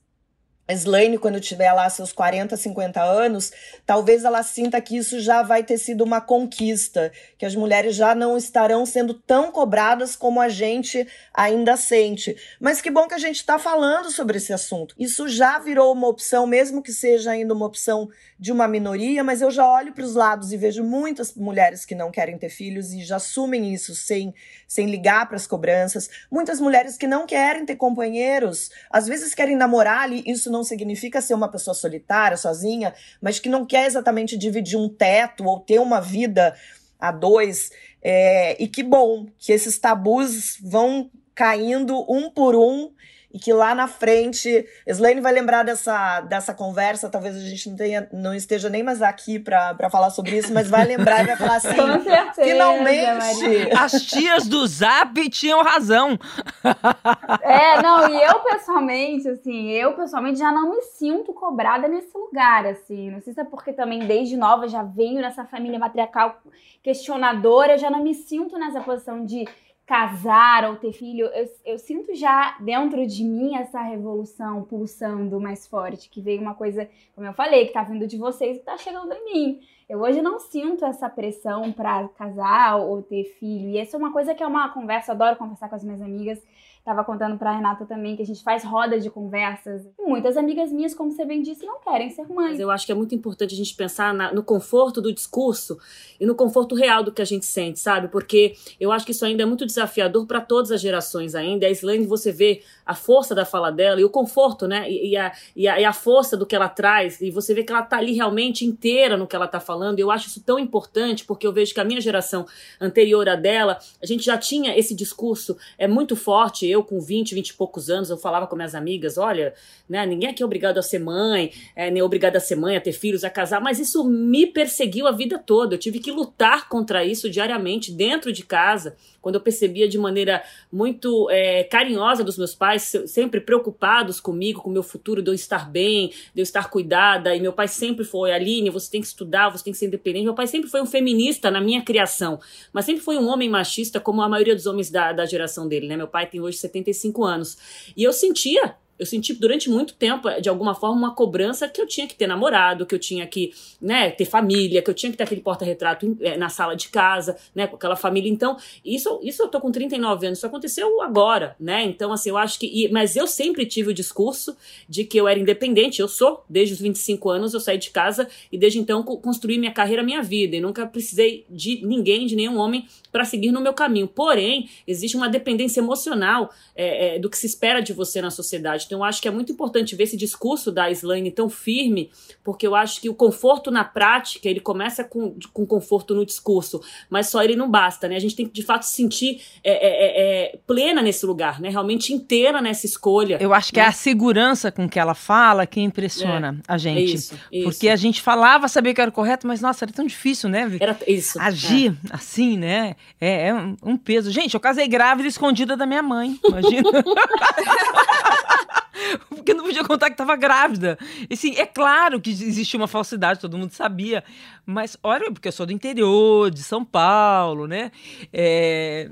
[0.71, 3.51] Slaine, quando tiver lá seus 40, 50 anos,
[3.85, 8.15] talvez ela sinta que isso já vai ter sido uma conquista, que as mulheres já
[8.15, 12.37] não estarão sendo tão cobradas como a gente ainda sente.
[12.61, 14.95] Mas que bom que a gente está falando sobre esse assunto.
[14.97, 18.07] Isso já virou uma opção, mesmo que seja ainda uma opção
[18.39, 21.95] de uma minoria, mas eu já olho para os lados e vejo muitas mulheres que
[21.95, 24.33] não querem ter filhos e já assumem isso sem,
[24.67, 26.09] sem ligar para as cobranças.
[26.31, 31.19] Muitas mulheres que não querem ter companheiros, às vezes querem namorar ali, isso não significa
[31.19, 35.79] ser uma pessoa solitária, sozinha, mas que não quer exatamente dividir um teto ou ter
[35.79, 36.55] uma vida
[36.99, 37.71] a dois.
[38.01, 42.91] É, e que bom que esses tabus vão caindo um por um
[43.33, 47.75] e que lá na frente, Slane vai lembrar dessa, dessa conversa, talvez a gente não,
[47.75, 51.35] tenha, não esteja nem mais aqui para falar sobre isso, mas vai lembrar e vai
[51.35, 53.41] falar assim, Com certeza, finalmente!
[53.41, 53.73] Maria.
[53.81, 56.17] As tias do Zap tinham razão.
[57.41, 62.65] É, não, e eu pessoalmente, assim, eu pessoalmente já não me sinto cobrada nesse lugar,
[62.65, 66.41] assim, não sei se é porque também desde nova já venho nessa família matriarcal
[66.81, 69.45] questionadora, eu já não me sinto nessa posição de
[69.85, 75.67] casar ou ter filho, eu, eu sinto já dentro de mim essa revolução pulsando mais
[75.67, 78.77] forte, que veio uma coisa, como eu falei, que tá vindo de vocês e tá
[78.77, 79.59] chegando em mim.
[79.89, 83.69] Eu hoje não sinto essa pressão para casar ou ter filho.
[83.69, 86.41] E essa é uma coisa que é uma conversa, adoro conversar com as minhas amigas,
[86.83, 89.85] Tava contando pra Renata também que a gente faz rodas de conversas.
[89.97, 92.59] E muitas amigas minhas, como você bem disse, não querem ser mães.
[92.59, 95.77] Eu acho que é muito importante a gente pensar na, no conforto do discurso
[96.19, 98.09] e no conforto real do que a gente sente, sabe?
[98.09, 101.65] Porque eu acho que isso ainda é muito desafiador para todas as gerações ainda.
[101.65, 104.91] A Slane, você vê a força da fala dela e o conforto, né?
[104.91, 107.21] E, e, a, e, a, e a força do que ela traz.
[107.21, 109.72] E você vê que ela tá ali realmente inteira no que ela tá falando.
[109.99, 112.45] E eu acho isso tão importante porque eu vejo que a minha geração
[112.79, 116.67] anterior à dela, a gente já tinha esse discurso é muito forte.
[116.67, 119.53] Eu, com 20, 20 e poucos anos, eu falava com minhas amigas: olha,
[119.87, 122.81] né, ninguém aqui é obrigado a ser mãe, é, nem obrigado a ser mãe, a
[122.81, 125.75] ter filhos, a casar, mas isso me perseguiu a vida toda.
[125.75, 130.43] Eu tive que lutar contra isso diariamente, dentro de casa, quando eu percebia de maneira
[130.69, 135.33] muito é, carinhosa dos meus pais, sempre preocupados comigo, com o meu futuro, de eu
[135.33, 137.33] estar bem, de eu estar cuidada.
[137.33, 140.25] E meu pai sempre foi: Aline, você tem que estudar, você tem que ser independente.
[140.25, 142.37] Meu pai sempre foi um feminista na minha criação,
[142.73, 145.87] mas sempre foi um homem machista, como a maioria dos homens da, da geração dele,
[145.87, 145.95] né?
[145.95, 147.57] Meu pai tem hoje 75 anos.
[147.95, 151.85] E eu sentia eu senti durante muito tempo, de alguma forma, uma cobrança que eu
[151.85, 155.17] tinha que ter namorado, que eu tinha que né, ter família, que eu tinha que
[155.17, 158.31] ter aquele porta-retrato é, na sala de casa, né, com aquela família.
[158.31, 161.83] Então, isso, isso eu tô com 39 anos, isso aconteceu agora, né?
[161.83, 162.65] Então, assim, eu acho que.
[162.65, 164.55] E, mas eu sempre tive o discurso
[164.87, 168.27] de que eu era independente, eu sou, desde os 25 anos eu saí de casa
[168.51, 172.57] e desde então construí minha carreira, minha vida, e nunca precisei de ninguém, de nenhum
[172.57, 174.07] homem, para seguir no meu caminho.
[174.07, 178.87] Porém, existe uma dependência emocional é, é, do que se espera de você na sociedade.
[178.93, 182.11] Então, eu acho que é muito importante ver esse discurso da Slane tão firme,
[182.43, 186.79] porque eu acho que o conforto na prática, ele começa com, com conforto no discurso,
[187.09, 188.15] mas só ele não basta, né?
[188.15, 191.59] A gente tem que, de fato, se sentir é, é, é, é plena nesse lugar,
[191.59, 191.69] né?
[191.69, 193.39] Realmente inteira nessa escolha.
[193.41, 193.85] Eu acho que né?
[193.85, 197.15] é a segurança com que ela fala que impressiona a gente.
[197.15, 197.63] Isso, isso.
[197.63, 200.69] Porque a gente falava, sabia que era correto, mas, nossa, era tão difícil, né?
[200.79, 201.41] Era isso.
[201.41, 202.95] Agir assim, né?
[203.19, 204.29] É, é um peso.
[204.29, 206.91] Gente, eu casei grávida escondida da minha mãe, imagina.
[209.29, 210.97] porque não podia contar que estava grávida.
[211.29, 214.23] E sim, é claro que existia uma falsidade, todo mundo sabia.
[214.65, 217.91] Mas olha, porque eu sou do interior, de São Paulo, né?
[218.31, 219.09] É,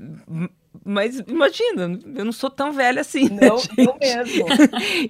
[0.84, 3.28] mas imagina, eu não sou tão velha assim.
[3.28, 4.46] Né, não, né, eu mesmo.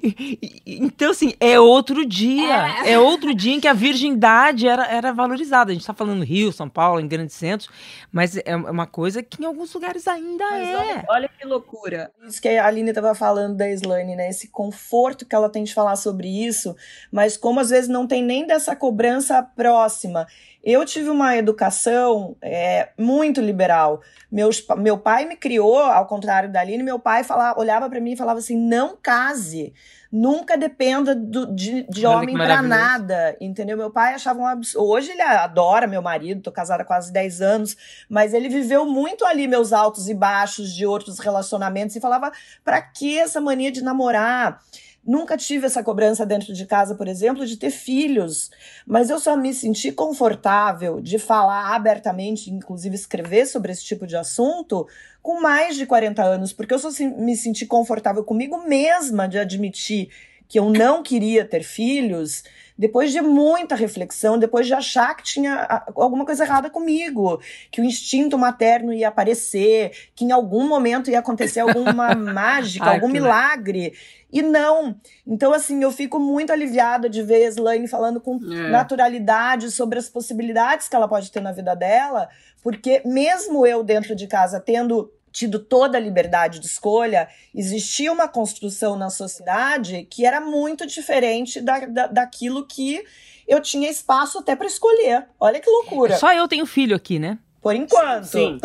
[0.67, 2.85] então, assim, é outro dia.
[2.85, 2.93] É.
[2.93, 2.99] é.
[2.99, 5.71] outro dia em que a virgindade era, era valorizada.
[5.71, 7.71] A gente está falando Rio, São Paulo, em grandes centros,
[8.11, 10.77] mas é uma coisa que em alguns lugares ainda mas é.
[10.77, 12.13] Olha, olha, que loucura.
[12.27, 14.29] Isso que a Aline estava falando da Slane, né?
[14.29, 16.77] Esse conforto que ela tem de falar sobre isso,
[17.11, 20.27] mas como às vezes não tem nem dessa cobrança próxima.
[20.63, 24.01] Eu tive uma educação é, muito liberal.
[24.31, 28.13] Meus, meu pai me criou, ao contrário da Aline, meu pai falava, olhava para mim
[28.13, 29.75] e falava assim: não case,
[30.11, 33.77] nunca dependa do, de, de homem para nada, entendeu?
[33.77, 34.87] Meu pai achava um absurdo.
[34.87, 37.77] Hoje ele adora meu marido, tô casada há quase 10 anos,
[38.09, 42.31] mas ele viveu muito ali meus altos e baixos de outros relacionamentos e falava:
[42.65, 44.61] para que essa mania de namorar?
[45.05, 48.51] Nunca tive essa cobrança dentro de casa, por exemplo, de ter filhos,
[48.87, 54.17] mas eu só me senti confortável de falar abertamente, inclusive escrever sobre esse tipo de
[54.17, 54.87] assunto,
[55.21, 56.89] com mais de 40 anos, porque eu só
[57.19, 60.09] me senti confortável comigo mesma de admitir
[60.53, 62.45] que eu não queria ter filhos,
[62.77, 67.85] depois de muita reflexão, depois de achar que tinha alguma coisa errada comigo, que o
[67.85, 73.95] instinto materno ia aparecer, que em algum momento ia acontecer alguma mágica, Ai, algum milagre.
[74.31, 74.95] E não.
[75.27, 78.69] Então, assim, eu fico muito aliviada de ver a Slane falando com é.
[78.69, 82.29] naturalidade sobre as possibilidades que ela pode ter na vida dela,
[82.63, 88.29] porque mesmo eu dentro de casa tendo tido toda a liberdade de escolha, existia uma
[88.29, 93.03] construção na sociedade que era muito diferente da, da, daquilo que
[93.49, 95.27] eu tinha espaço até para escolher.
[95.41, 96.17] Olha que loucura.
[96.17, 97.39] Só eu tenho filho aqui, né?
[97.61, 98.25] Por enquanto.
[98.25, 98.59] Sim.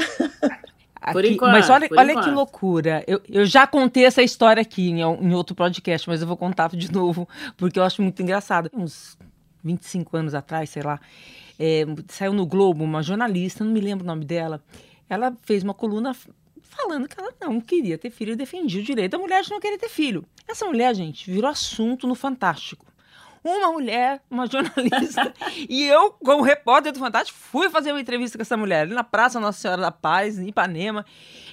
[0.99, 2.25] Aqui, por enquanto, mas olha, olha enquanto.
[2.25, 3.03] que loucura.
[3.08, 6.69] Eu, eu já contei essa história aqui em, em outro podcast, mas eu vou contar
[6.69, 8.69] de novo, porque eu acho muito engraçado.
[8.73, 9.17] Uns
[9.63, 10.99] 25 anos atrás, sei lá,
[11.60, 14.62] é, saiu no Globo uma jornalista, não me lembro o nome dela.
[15.10, 16.13] Ela fez uma coluna
[16.69, 19.60] falando que ela não queria ter filho e defendia o direito da mulher de não
[19.60, 20.25] querer ter filho.
[20.47, 22.86] Essa mulher, gente, virou assunto no Fantástico
[23.43, 25.34] uma mulher, uma jornalista,
[25.69, 29.03] e eu, como repórter do Fantástico, fui fazer uma entrevista com essa mulher ali na
[29.03, 31.06] Praça Nossa Senhora da Paz, em Ipanema.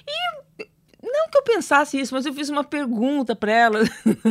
[0.05, 0.67] E
[1.05, 3.79] não que eu pensasse isso, mas eu fiz uma pergunta para ela.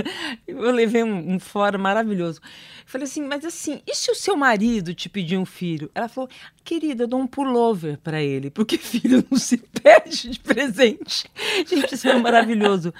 [0.46, 2.40] eu levei um, um fora maravilhoso.
[2.86, 5.90] Falei assim, mas assim, e se o seu marido te pedir um filho?
[5.94, 6.28] Ela falou,
[6.62, 11.24] querida, eu dou um pullover para ele, porque filho não se pede de presente.
[11.66, 12.92] Gente, isso foi maravilhoso.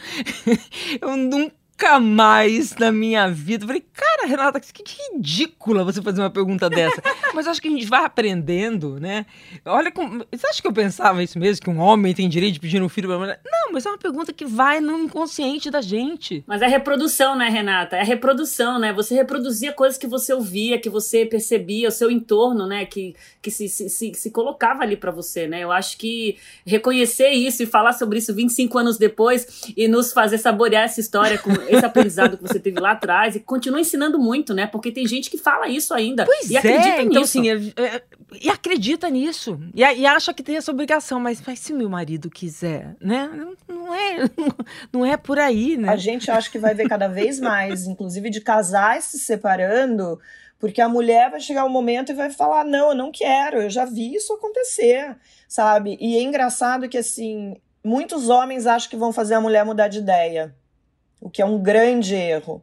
[1.01, 3.65] eu nunca Nunca mais na minha vida.
[3.65, 7.03] Eu falei, cara, Renata, que, que ridícula você fazer uma pergunta dessa.
[7.35, 9.27] Mas acho que a gente vai aprendendo, né?
[9.65, 9.93] Olha,
[10.31, 11.65] você acha que eu pensava isso mesmo?
[11.65, 13.41] Que um homem tem direito de pedir um filho pra mulher?
[13.45, 16.45] Não, mas é uma pergunta que vai no inconsciente da gente.
[16.47, 17.97] Mas é reprodução, né, Renata?
[17.97, 18.93] É reprodução, né?
[18.93, 22.87] Você reproduzia coisas que você ouvia, que você percebia, o seu entorno, né?
[22.87, 25.65] Que, que se, se, se, se colocava ali para você, né?
[25.65, 30.39] Eu acho que reconhecer isso e falar sobre isso 25 anos depois e nos fazer
[30.39, 34.55] saborear essa história com esse aprendizado que você teve lá atrás e continua ensinando muito,
[34.55, 34.67] né?
[34.67, 37.39] Porque tem gente que fala isso ainda pois e acredita é, então, nisso.
[37.39, 38.03] Assim, é, é,
[38.41, 39.59] e acredita nisso.
[39.75, 43.31] E, e, acha que tem essa obrigação, mas, mas se meu marido quiser, né?
[43.33, 44.17] Não, não é,
[44.93, 45.89] não é por aí, né?
[45.91, 50.19] A gente acha que vai ver cada vez mais, inclusive de casais se separando,
[50.59, 53.71] porque a mulher vai chegar um momento e vai falar: não, eu não quero, eu
[53.71, 55.17] já vi isso acontecer,
[55.49, 55.97] sabe?
[56.01, 59.99] E é engraçado que, assim, muitos homens acham que vão fazer a mulher mudar de
[59.99, 60.55] ideia
[61.25, 62.63] o que é um grande erro.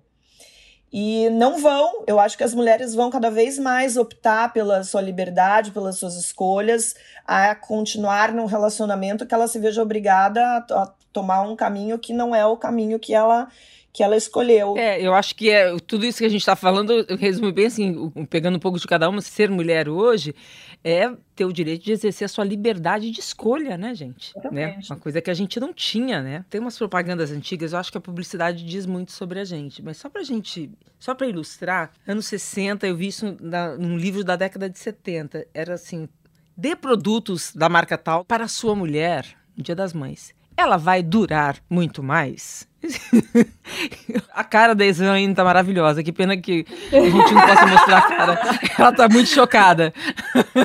[0.94, 5.02] E não vão, eu acho que as mulheres vão cada vez mais optar pela sua
[5.02, 6.94] liberdade, pelas suas escolhas,
[7.26, 12.14] a continuar num relacionamento que ela se veja obrigada a, a tomar um caminho que
[12.14, 13.48] não é o caminho que ela
[13.94, 14.78] que ela escolheu.
[14.78, 17.66] É, eu acho que é tudo isso que a gente está falando, eu resumo bem
[17.66, 20.34] assim, pegando um pouco de cada uma, ser mulher hoje
[20.84, 24.34] é ter o direito de exercer a sua liberdade de escolha, né, gente?
[24.52, 24.80] Né?
[24.90, 26.46] Uma coisa que a gente não tinha, né?
[26.50, 29.98] Tem umas propagandas antigas, eu acho que a publicidade diz muito sobre a gente, mas
[29.98, 34.36] só pra gente, só para ilustrar, anos 60 eu vi isso na, num livro da
[34.36, 36.10] década de 70, era assim,
[36.58, 40.34] dê produtos da marca tal para sua mulher no Dia das Mães.
[40.58, 42.68] Ela vai durar muito mais?
[44.34, 46.04] a cara da Islane tá maravilhosa.
[46.04, 48.60] Que pena que a gente não possa mostrar a cara.
[48.78, 49.94] Ela tá muito chocada.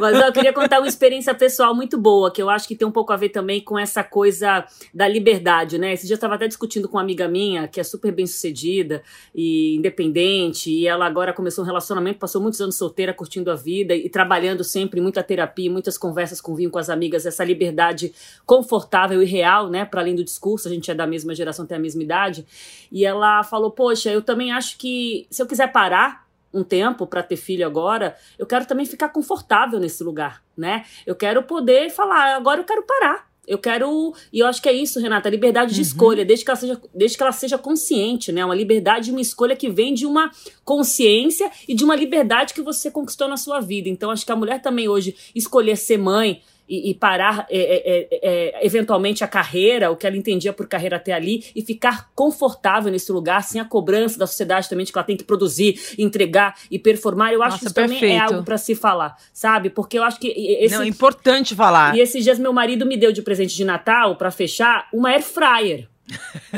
[0.00, 2.92] Mas eu queria contar uma experiência pessoal muito boa, que eu acho que tem um
[2.92, 5.92] pouco a ver também com essa coisa da liberdade, né?
[5.92, 9.02] Esse dia eu estava até discutindo com uma amiga minha, que é super bem sucedida
[9.34, 13.94] e independente, e ela agora começou um relacionamento, passou muitos anos solteira, curtindo a vida
[13.94, 18.12] e trabalhando sempre, muita terapia, muitas conversas com vinho com as amigas, essa liberdade
[18.44, 19.84] confortável e real, né?
[19.84, 22.46] Para além do discurso, a gente é da mesma geração, tem a mesma idade.
[22.90, 27.22] E ela falou: Poxa, eu também acho que se eu quiser parar um tempo para
[27.22, 30.84] ter filho agora, eu quero também ficar confortável nesse lugar, né?
[31.04, 33.26] Eu quero poder falar, agora eu quero parar.
[33.46, 34.12] Eu quero.
[34.32, 35.86] E eu acho que é isso, Renata, a liberdade de uhum.
[35.86, 38.44] escolha, desde que, ela seja, desde que ela seja consciente, né?
[38.44, 40.30] Uma liberdade, uma escolha que vem de uma
[40.64, 43.88] consciência e de uma liberdade que você conquistou na sua vida.
[43.88, 48.08] Então, acho que a mulher também hoje escolher ser mãe, e, e parar é, é,
[48.10, 52.10] é, é, eventualmente a carreira, o que ela entendia por carreira até ali, e ficar
[52.14, 55.78] confortável nesse lugar, sem a cobrança da sociedade também de que ela tem que produzir,
[55.98, 57.32] entregar e performar.
[57.32, 58.00] Eu acho Nossa, que isso perfeito.
[58.00, 59.70] também é algo para se falar, sabe?
[59.70, 60.28] Porque eu acho que.
[60.28, 61.96] Esse, Não, é importante falar.
[61.96, 65.22] E esses dias meu marido me deu de presente de Natal, para fechar, uma air
[65.22, 65.88] fryer.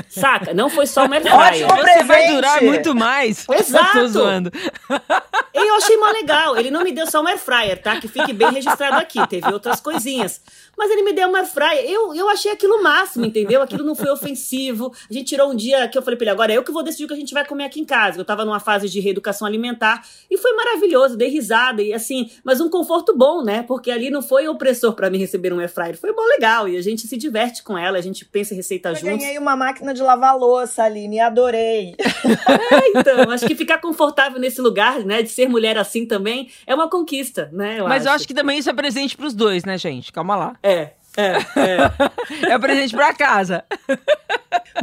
[0.08, 0.52] Saca?
[0.52, 1.66] Não foi só uma airfryer.
[1.66, 3.46] Você vai durar muito mais.
[3.50, 3.98] Exato.
[3.98, 4.52] Tô zoando.
[5.54, 6.56] E eu achei mó legal.
[6.56, 8.00] Ele não me deu só uma airfryer, tá?
[8.00, 9.26] Que fique bem registrado aqui.
[9.26, 10.40] Teve outras coisinhas.
[10.78, 11.84] Mas ele me deu uma airfryer.
[11.90, 13.60] Eu, eu achei aquilo máximo, entendeu?
[13.60, 14.92] Aquilo não foi ofensivo.
[15.10, 16.84] A gente tirou um dia que eu falei pra ele, agora é eu que vou
[16.84, 18.20] decidir o que a gente vai comer aqui em casa.
[18.20, 20.06] Eu tava numa fase de reeducação alimentar.
[20.30, 21.16] E foi maravilhoso.
[21.16, 21.82] Dei risada.
[21.82, 23.64] E assim, mas um conforto bom, né?
[23.64, 25.98] Porque ali não foi opressor para mim receber um airfryer.
[25.98, 26.68] Foi bom legal.
[26.68, 27.98] E a gente se diverte com ela.
[27.98, 29.08] A gente pensa em receita juntos.
[29.08, 31.18] Eu ganhei uma máquina de lavar louça, Aline.
[31.18, 31.96] Adorei.
[31.98, 33.30] é, então.
[33.30, 35.22] Acho que ficar confortável nesse lugar, né?
[35.22, 37.80] De ser mulher assim também, é uma conquista, né?
[37.80, 38.08] Eu Mas acho.
[38.08, 40.12] eu acho que também isso é presente pros dois, né, gente?
[40.12, 40.56] Calma lá.
[40.62, 40.67] É.
[40.68, 42.52] É, é.
[42.52, 43.64] é presente para casa.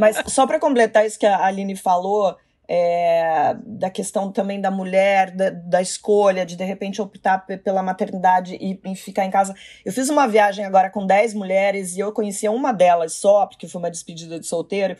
[0.00, 2.36] Mas só para completar isso que a Aline falou,
[2.68, 8.56] é, da questão também da mulher, da, da, escolha de de repente optar pela maternidade
[8.60, 9.54] e, e, ficar em casa.
[9.84, 13.68] Eu fiz uma viagem agora com 10 mulheres e eu conhecia uma delas só, porque
[13.68, 14.96] foi uma despedida de solteiro.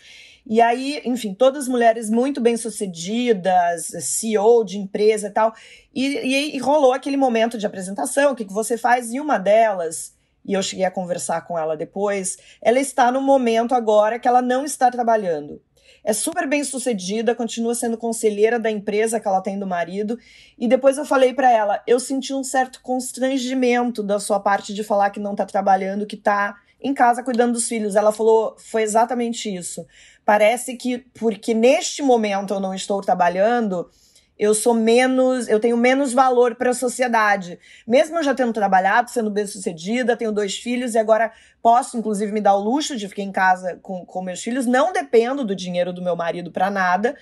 [0.49, 5.53] E aí, enfim, todas mulheres muito bem-sucedidas, CEO de empresa e tal.
[5.93, 9.13] E, e, e, rolou aquele momento de apresentação, o que, que você faz?
[9.13, 10.16] E uma delas,
[10.47, 14.41] e eu cheguei a conversar com ela depois, ela está no momento agora que ela
[14.41, 15.61] não está trabalhando
[16.07, 20.17] é super bem sucedida, continua sendo conselheira da empresa que ela tem do marido.
[20.57, 24.85] E depois eu falei para ela, eu senti um certo constrangimento da sua parte de
[24.85, 27.97] falar que não tá trabalhando, que tá em casa cuidando dos filhos.
[27.97, 29.85] Ela falou, foi exatamente isso.
[30.25, 33.91] Parece que porque neste momento eu não estou trabalhando,
[34.39, 37.59] eu sou menos, eu tenho menos valor para a sociedade.
[37.87, 42.41] Mesmo eu já tendo trabalhado, sendo bem-sucedida, tenho dois filhos e agora posso, inclusive, me
[42.41, 45.93] dar o luxo de ficar em casa com, com meus filhos, não dependo do dinheiro
[45.93, 47.17] do meu marido para nada.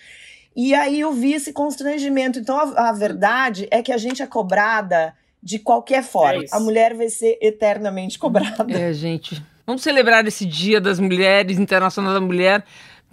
[0.57, 2.39] E aí eu vi esse constrangimento.
[2.39, 6.43] Então a, a, verdade é que a gente é cobrada de qualquer forma.
[6.43, 8.67] É a mulher vai ser eternamente cobrada.
[8.73, 9.43] É, gente.
[9.67, 12.65] Vamos celebrar esse Dia das Mulheres, Internacional da Mulher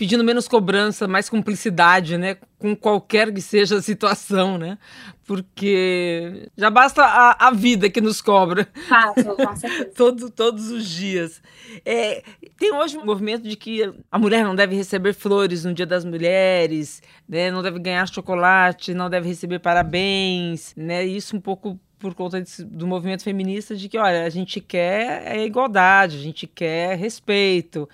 [0.02, 2.36] pedindo menos cobrança, mais cumplicidade, né?
[2.58, 4.80] Com qualquer que seja a situação, né?
[5.28, 8.68] Porque já basta a, a vida que nos cobra.
[8.90, 9.38] Fato.
[9.96, 11.40] Todo, todos os dias.
[11.86, 12.24] É,
[12.58, 16.04] tem hoje um movimento de que a mulher não deve receber flores no Dia das
[16.04, 17.52] Mulheres, né?
[17.52, 21.06] Não deve ganhar chocolate, não deve receber parabéns, né?
[21.06, 25.46] Isso um pouco por conta do movimento feminista de que, olha, a gente quer é
[25.46, 27.88] igualdade, a gente quer respeito.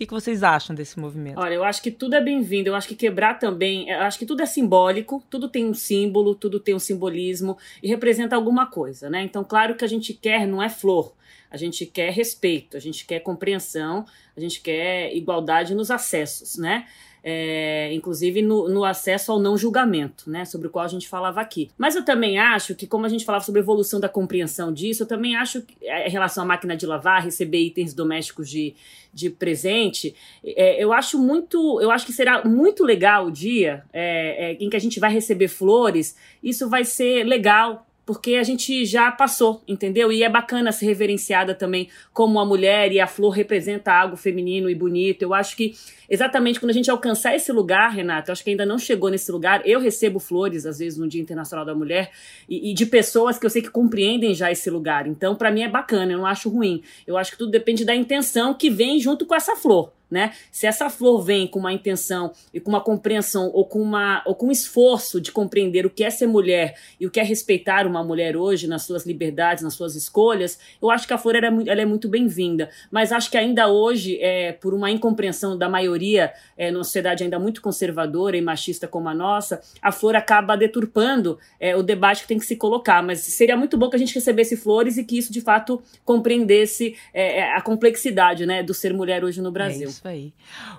[0.00, 1.38] Que, que vocês acham desse movimento?
[1.38, 2.70] Olha, eu acho que tudo é bem-vindo.
[2.70, 6.34] Eu acho que quebrar também, eu acho que tudo é simbólico, tudo tem um símbolo,
[6.34, 9.22] tudo tem um simbolismo e representa alguma coisa, né?
[9.22, 11.12] Então, claro que a gente quer não é flor,
[11.50, 16.86] a gente quer respeito, a gente quer compreensão, a gente quer igualdade nos acessos, né?
[17.22, 21.40] É, inclusive no, no, acesso ao não julgamento, né, sobre o qual a gente falava
[21.40, 21.70] aqui.
[21.76, 25.02] Mas eu também acho que, como a gente falava sobre a evolução da compreensão disso,
[25.02, 28.74] eu também acho que é, em relação à máquina de lavar, receber itens domésticos de,
[29.12, 30.14] de presente,
[30.44, 34.70] é, eu acho muito, eu acho que será muito legal o dia é, é, em
[34.70, 36.16] que a gente vai receber flores.
[36.42, 40.10] Isso vai ser legal porque a gente já passou, entendeu?
[40.10, 44.68] E é bacana ser reverenciada também como a mulher e a flor representa algo feminino
[44.68, 45.22] e bonito.
[45.22, 45.76] Eu acho que
[46.08, 49.30] exatamente quando a gente alcançar esse lugar, Renata, eu acho que ainda não chegou nesse
[49.30, 49.62] lugar.
[49.64, 52.10] Eu recebo flores, às vezes, no Dia Internacional da Mulher,
[52.48, 55.06] e, e de pessoas que eu sei que compreendem já esse lugar.
[55.06, 56.82] Então, para mim é bacana, eu não acho ruim.
[57.06, 60.32] Eu acho que tudo depende da intenção que vem junto com essa flor né?
[60.50, 64.34] Se essa flor vem com uma intenção e com uma compreensão ou com, uma, ou
[64.34, 67.86] com um esforço de compreender o que é ser mulher e o que é respeitar
[67.86, 71.46] uma mulher hoje nas suas liberdades, nas suas escolhas, eu acho que a flor ela
[71.46, 72.70] é, ela é muito bem-vinda.
[72.90, 77.38] Mas acho que ainda hoje, é, por uma incompreensão da maioria, é, numa sociedade ainda
[77.38, 82.28] muito conservadora e machista como a nossa, a flor acaba deturpando é, o debate que
[82.28, 83.02] tem que se colocar.
[83.02, 86.96] Mas seria muito bom que a gente recebesse flores e que isso de fato compreendesse
[87.12, 89.90] é, é, a complexidade né, do ser mulher hoje no Brasil.
[90.00, 90.32] Isso aí.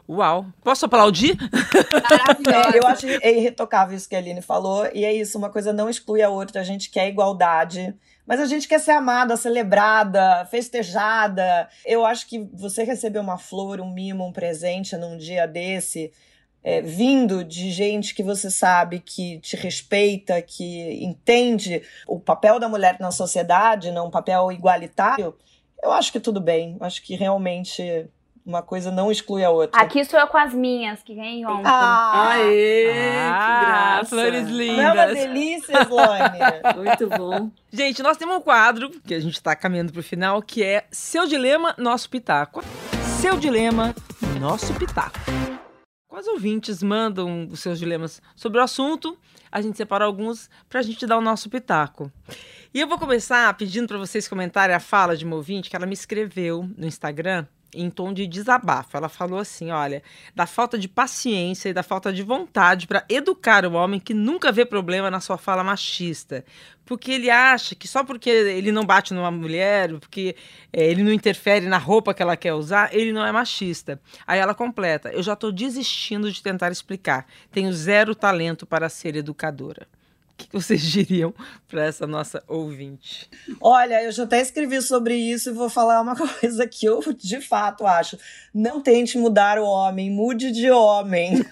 [0.10, 0.48] Uau.
[0.64, 1.38] Posso aplaudir?
[2.74, 5.88] Eu acho é irretocável isso que a Aline falou, e é isso, uma coisa não
[5.88, 7.94] exclui a outra, a gente quer igualdade.
[8.26, 11.70] Mas a gente quer ser amada, celebrada, festejada.
[11.86, 16.12] Eu acho que você receber uma flor, um mimo, um presente num dia desse,
[16.64, 22.68] é, vindo de gente que você sabe que te respeita, que entende o papel da
[22.68, 25.36] mulher na sociedade, não um papel igualitário,
[25.84, 26.76] eu acho que tudo bem.
[26.80, 28.10] Eu acho que realmente
[28.52, 29.82] uma coisa não exclui a outra.
[29.82, 31.64] Aqui sou eu com as minhas, que ganhei ontem.
[31.66, 32.90] Ah, Aê,
[33.30, 34.10] Ah, que graça.
[34.10, 34.78] flores lindas.
[34.78, 36.40] não é uma delícia, Slane?
[36.86, 37.52] Muito bom.
[37.72, 40.86] Gente, nós temos um quadro que a gente está caminhando para o final, que é
[40.92, 42.62] Seu Dilema, Nosso Pitaco.
[43.22, 43.96] Seu Dilema,
[44.40, 45.20] Nosso Pitaco.
[46.08, 49.18] Quais ouvintes mandam os seus dilemas sobre o assunto?
[49.50, 52.12] A gente separa alguns para a gente dar o nosso pitaco.
[52.74, 55.86] E eu vou começar pedindo para vocês comentarem a fala de uma ouvinte que ela
[55.86, 58.96] me escreveu no Instagram em tom de desabafo.
[58.96, 60.04] Ela falou assim: olha,
[60.36, 64.52] da falta de paciência e da falta de vontade para educar o homem que nunca
[64.52, 66.44] vê problema na sua fala machista.
[66.86, 70.36] Porque ele acha que só porque ele não bate numa mulher, porque
[70.74, 74.00] é, ele não interfere na roupa que ela quer usar, ele não é machista.
[74.28, 77.26] Aí ela completa: eu já estou desistindo de tentar explicar.
[77.52, 79.88] Tenho zero talento para ser educadora.
[80.42, 81.34] O que vocês diriam
[81.68, 83.30] para essa nossa ouvinte?
[83.60, 87.42] Olha, eu já até escrevi sobre isso e vou falar uma coisa que eu de
[87.42, 88.18] fato acho.
[88.54, 91.34] Não tente mudar o homem, mude de homem.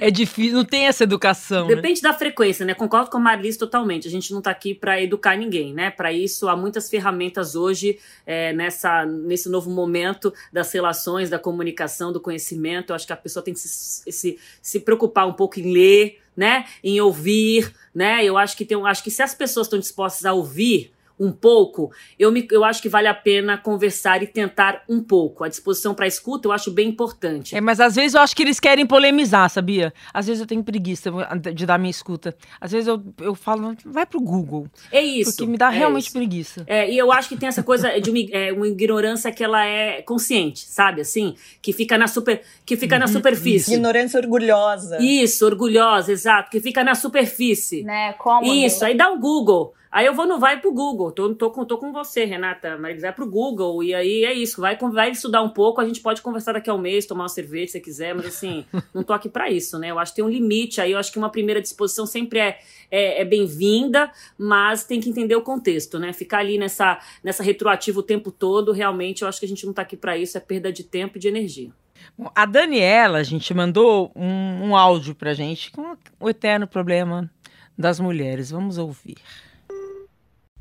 [0.00, 1.68] É difícil, não tem essa educação.
[1.68, 1.76] né?
[1.76, 2.74] Depende da frequência, né?
[2.74, 4.08] Concordo com a Marlis totalmente.
[4.08, 5.90] A gente não tá aqui para educar ninguém, né?
[5.90, 12.12] Para isso, há muitas ferramentas hoje é, nessa, nesse novo momento das relações, da comunicação,
[12.12, 12.90] do conhecimento.
[12.90, 16.20] Eu acho que a pessoa tem que se, se, se preocupar um pouco em ler,
[16.36, 16.66] né?
[16.82, 18.24] Em ouvir, né?
[18.24, 21.90] Eu acho que tem, acho que se as pessoas estão dispostas a ouvir um pouco,
[22.18, 25.44] eu, me, eu acho que vale a pena conversar e tentar um pouco.
[25.44, 27.56] A disposição para escuta eu acho bem importante.
[27.56, 29.92] É, mas às vezes eu acho que eles querem polemizar, sabia?
[30.12, 31.10] Às vezes eu tenho preguiça
[31.54, 32.36] de dar minha escuta.
[32.60, 34.68] Às vezes eu, eu falo, vai pro Google.
[34.92, 35.32] É isso.
[35.32, 36.12] Porque me dá é realmente isso.
[36.12, 36.64] preguiça.
[36.66, 39.64] É, e eu acho que tem essa coisa de uma, é, uma ignorância que ela
[39.64, 41.00] é consciente, sabe?
[41.00, 43.74] Assim, que fica na super, que fica na superfície.
[43.74, 44.98] Ignorância orgulhosa.
[45.00, 47.82] Isso, orgulhosa, exato, que fica na superfície.
[47.82, 48.12] Né?
[48.14, 48.52] Como?
[48.52, 49.74] Isso, aí dá um Google.
[49.90, 51.12] Aí eu vou no vai pro Google.
[51.12, 52.76] Tô, tô, com, tô com você, Renata.
[52.76, 53.82] Mas vai pro Google.
[53.82, 54.60] E aí é isso.
[54.60, 55.80] Vai, vai estudar um pouco.
[55.80, 58.14] A gente pode conversar daqui a um mês, tomar uma cerveja se você quiser.
[58.14, 59.90] Mas assim, não tô aqui pra isso, né?
[59.90, 60.92] Eu acho que tem um limite aí.
[60.92, 62.58] Eu acho que uma primeira disposição sempre é,
[62.90, 66.12] é, é bem-vinda, mas tem que entender o contexto, né?
[66.12, 69.72] Ficar ali nessa, nessa retroativa o tempo todo, realmente, eu acho que a gente não
[69.72, 70.36] tá aqui pra isso.
[70.36, 71.70] É perda de tempo e de energia.
[72.16, 77.30] Bom, a Daniela, a gente mandou um, um áudio pra gente com o eterno problema
[77.76, 78.50] das mulheres.
[78.50, 79.16] Vamos ouvir.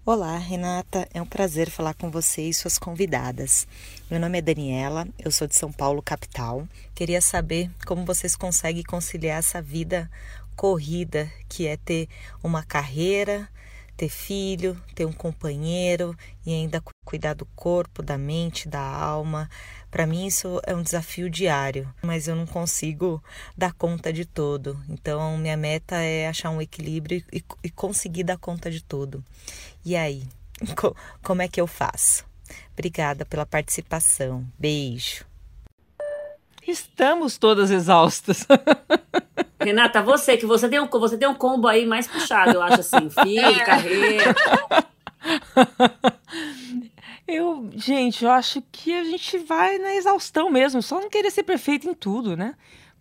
[0.07, 1.07] Olá, Renata.
[1.15, 3.67] É um prazer falar com você e suas convidadas.
[4.07, 6.67] Meu nome é Daniela, eu sou de São Paulo, capital.
[6.93, 10.07] Queria saber como vocês conseguem conciliar essa vida
[10.55, 12.07] corrida que é ter
[12.43, 13.49] uma carreira,
[13.97, 19.49] ter filho, ter um companheiro e ainda cuidar do corpo, da mente, da alma.
[19.89, 23.23] Para mim isso é um desafio diário, mas eu não consigo
[23.57, 24.79] dar conta de tudo.
[24.87, 29.23] Então minha meta é achar um equilíbrio e, e conseguir dar conta de tudo.
[29.85, 30.23] E aí,
[31.23, 32.25] como é que eu faço?
[32.73, 34.43] Obrigada pela participação.
[34.57, 35.23] Beijo.
[36.67, 38.47] Estamos todas exaustas.
[39.61, 42.81] Renata, você que você tem um você tem um combo aí mais puxado, eu acho
[42.81, 44.35] assim, filho, carreira.
[47.27, 51.43] Eu, gente, eu acho que a gente vai na exaustão mesmo, só não querer ser
[51.43, 52.55] perfeito em tudo, né?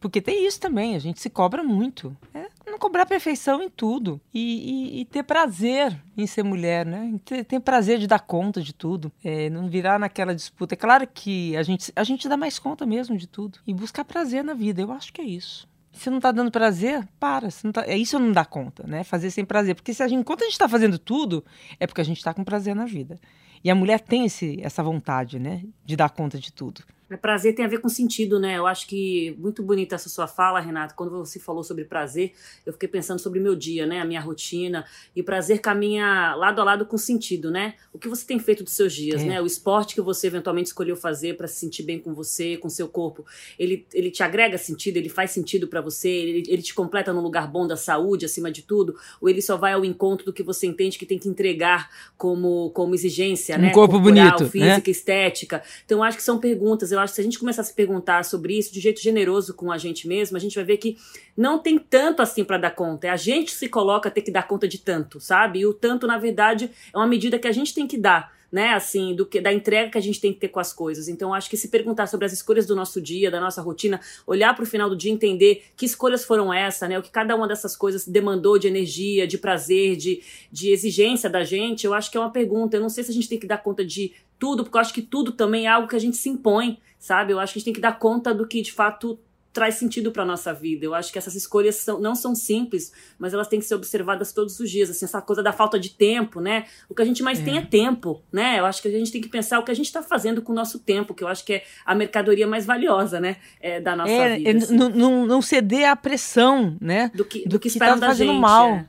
[0.04, 2.14] Porque tem isso também, a gente se cobra muito.
[2.34, 4.20] É não cobrar perfeição em tudo.
[4.34, 7.18] E, e, e ter prazer em ser mulher, né?
[7.24, 9.10] Ter, ter, prazer de dar conta de tudo.
[9.24, 10.74] É, não virar naquela disputa.
[10.74, 13.60] É claro que a gente, a gente dá mais conta mesmo de tudo.
[13.66, 14.82] E buscar prazer na vida.
[14.82, 15.66] Eu acho que é isso.
[15.90, 17.50] Se não tá dando prazer, para.
[17.50, 19.04] Se não tá, é isso não dá conta, né?
[19.04, 19.74] Fazer sem prazer.
[19.74, 21.42] Porque se a gente, enquanto a gente tá fazendo tudo,
[21.80, 23.18] é porque a gente tá com prazer na vida.
[23.62, 25.62] E a mulher tem esse, essa vontade, né?
[25.82, 26.82] De dar conta de tudo.
[27.14, 28.58] É, prazer tem a ver com sentido, né?
[28.58, 30.94] Eu acho que muito bonita essa sua fala, Renato.
[30.94, 32.32] Quando você falou sobre prazer,
[32.66, 34.00] eu fiquei pensando sobre o meu dia, né?
[34.00, 34.84] A minha rotina.
[35.14, 37.74] E prazer caminha lado a lado com sentido, né?
[37.92, 39.26] O que você tem feito dos seus dias, é.
[39.26, 39.40] né?
[39.40, 42.88] O esporte que você eventualmente escolheu fazer para se sentir bem com você, com seu
[42.88, 43.24] corpo,
[43.58, 47.20] ele, ele te agrega sentido, ele faz sentido para você, ele, ele te completa num
[47.20, 50.42] lugar bom da saúde, acima de tudo, ou ele só vai ao encontro do que
[50.42, 53.70] você entende que tem que entregar como, como exigência, um né?
[53.70, 54.82] corpo Corporal, bonito, física, né?
[54.86, 55.62] estética.
[55.84, 56.90] Então, eu acho que são perguntas.
[56.90, 59.54] Eu acho que se a gente começar a se perguntar sobre isso de jeito generoso
[59.54, 60.96] com a gente mesmo, a gente vai ver que
[61.36, 63.06] não tem tanto assim para dar conta.
[63.06, 65.60] É a gente se coloca a ter que dar conta de tanto, sabe?
[65.60, 68.72] E o tanto, na verdade, é uma medida que a gente tem que dar né,
[68.72, 71.08] assim, do que da entrega que a gente tem que ter com as coisas.
[71.08, 74.54] Então, acho que se perguntar sobre as escolhas do nosso dia, da nossa rotina, olhar
[74.54, 77.48] para o final do dia, entender que escolhas foram essas, né, o que cada uma
[77.48, 82.16] dessas coisas demandou de energia, de prazer, de, de exigência da gente, eu acho que
[82.16, 82.76] é uma pergunta.
[82.76, 84.94] Eu não sei se a gente tem que dar conta de tudo, porque eu acho
[84.94, 87.34] que tudo também é algo que a gente se impõe, sabe?
[87.34, 89.18] Eu acho que a gente tem que dar conta do que de fato
[89.52, 90.86] traz sentido para nossa vida.
[90.86, 94.32] Eu acho que essas escolhas são, não são simples, mas elas têm que ser observadas
[94.32, 94.88] todos os dias.
[94.88, 96.64] Assim, essa coisa da falta de tempo, né?
[96.88, 97.44] O que a gente mais é.
[97.44, 98.58] tem é tempo, né?
[98.58, 100.50] Eu acho que a gente tem que pensar o que a gente está fazendo com
[100.50, 103.36] o nosso tempo, que eu acho que é a mercadoria mais valiosa, né?
[103.60, 104.50] É, da nossa é, vida.
[104.50, 104.74] É, assim.
[104.74, 107.10] Não, não ceder à pressão, né?
[107.14, 108.70] Do que, do, do que, que está fazendo gente, mal.
[108.70, 108.88] É.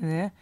[0.00, 0.32] Né?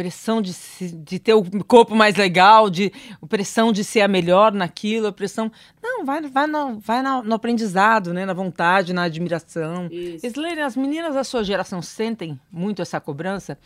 [0.00, 2.90] Pressão de, de ter o corpo mais legal, de
[3.28, 5.52] pressão de ser a melhor naquilo, a pressão.
[5.82, 8.24] Não, vai, vai, no, vai no, no aprendizado, né?
[8.24, 9.90] na vontade, na admiração.
[10.22, 13.58] Slaine, as meninas da sua geração sentem muito essa cobrança,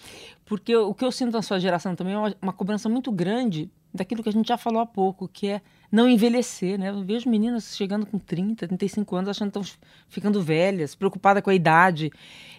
[0.45, 3.70] porque o que eu sinto na sua geração também é uma, uma cobrança muito grande
[3.95, 5.61] daquilo que a gente já falou há pouco, que é
[5.91, 6.91] não envelhecer, né?
[6.91, 9.78] Eu vejo meninas chegando com 30, 35 anos achando que estão
[10.09, 12.11] ficando velhas, preocupada com a idade.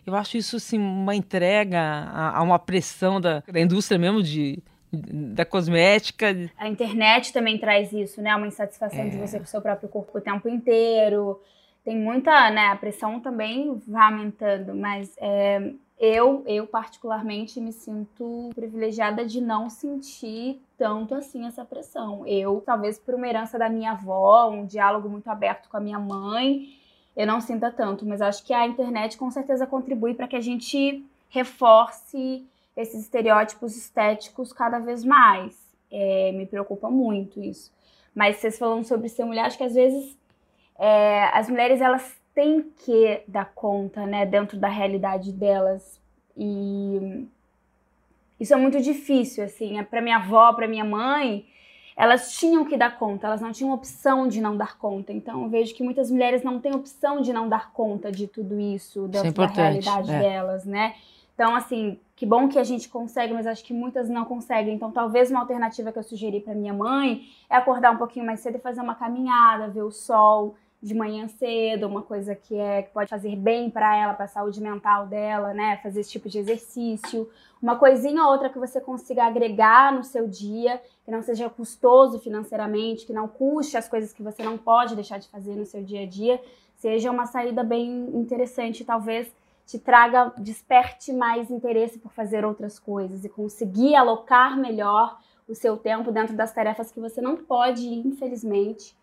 [0.05, 4.61] Eu acho isso assim uma entrega a, a uma pressão da, da indústria mesmo de
[4.91, 6.27] da cosmética.
[6.57, 8.35] A internet também traz isso, né?
[8.35, 9.09] Uma insatisfação é.
[9.09, 11.41] de você com o seu próprio corpo o tempo inteiro.
[11.83, 12.67] Tem muita, né?
[12.67, 19.69] A pressão também vai aumentando, mas é, eu, eu particularmente me sinto privilegiada de não
[19.69, 22.25] sentir tanto assim essa pressão.
[22.27, 25.99] Eu, talvez por uma herança da minha avó, um diálogo muito aberto com a minha
[25.99, 26.67] mãe,
[27.15, 30.41] eu não sinta tanto, mas acho que a internet com certeza contribui para que a
[30.41, 32.45] gente reforce
[32.75, 35.57] esses estereótipos estéticos cada vez mais.
[35.91, 37.71] É, me preocupa muito isso.
[38.13, 40.17] Mas vocês falando sobre ser mulher, acho que às vezes
[40.77, 46.01] é, as mulheres elas têm que dar conta, né, dentro da realidade delas.
[46.35, 47.25] E
[48.39, 49.79] isso é muito difícil, assim.
[49.79, 51.45] É para minha avó, para minha mãe,
[51.95, 55.13] elas tinham que dar conta, elas não tinham opção de não dar conta.
[55.13, 58.59] Então eu vejo que muitas mulheres não têm opção de não dar conta de tudo
[58.59, 60.19] isso dentro isso é da realidade é.
[60.19, 60.95] delas, né?
[61.35, 64.73] Então, assim, que bom que a gente consegue, mas acho que muitas não conseguem.
[64.73, 68.39] Então, talvez uma alternativa que eu sugeri para minha mãe é acordar um pouquinho mais
[68.39, 72.83] cedo e fazer uma caminhada, ver o sol, de manhã cedo, uma coisa que é
[72.83, 75.77] que pode fazer bem para ela, para a saúde mental dela, né?
[75.81, 77.29] Fazer esse tipo de exercício,
[77.61, 82.19] uma coisinha ou outra que você consiga agregar no seu dia, que não seja custoso
[82.19, 85.83] financeiramente, que não custe as coisas que você não pode deixar de fazer no seu
[85.83, 86.39] dia a dia,
[86.75, 89.33] seja uma saída bem interessante, talvez
[89.65, 95.17] te traga, desperte mais interesse por fazer outras coisas e conseguir alocar melhor
[95.47, 98.95] o seu tempo dentro das tarefas que você não pode, infelizmente,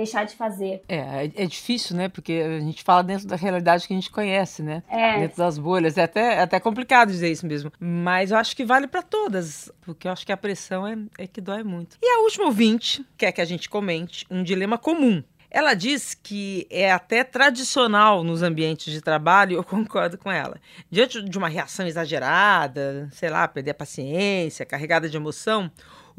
[0.00, 0.82] deixar de fazer.
[0.88, 2.08] É, é, é difícil, né?
[2.08, 4.82] Porque a gente fala dentro da realidade que a gente conhece, né?
[4.88, 5.20] É.
[5.20, 5.96] Dentro das bolhas.
[5.98, 7.70] É até, é até complicado dizer isso mesmo.
[7.78, 11.26] Mas eu acho que vale para todas, porque eu acho que a pressão é, é
[11.26, 11.96] que dói muito.
[12.02, 15.22] E a última ouvinte quer que a gente comente um dilema comum.
[15.50, 20.56] Ela diz que é até tradicional nos ambientes de trabalho, eu concordo com ela.
[20.90, 25.70] Diante de uma reação exagerada, sei lá, perder a paciência, carregada de emoção,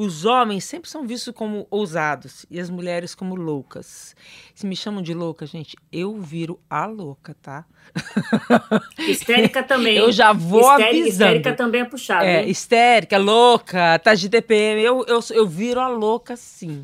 [0.02, 4.16] os homens sempre são vistos como ousados e as mulheres como loucas.
[4.56, 7.66] Se me chamam de louca, gente, eu viro a louca, tá?
[8.98, 9.98] Histérica também.
[9.98, 11.10] eu já vou histérica, avisando.
[11.10, 12.26] Histérica também é puxado.
[12.26, 12.50] É, hein?
[12.50, 14.82] histérica, louca, tá de TPM.
[14.82, 16.84] Eu, eu, eu viro a louca, sim.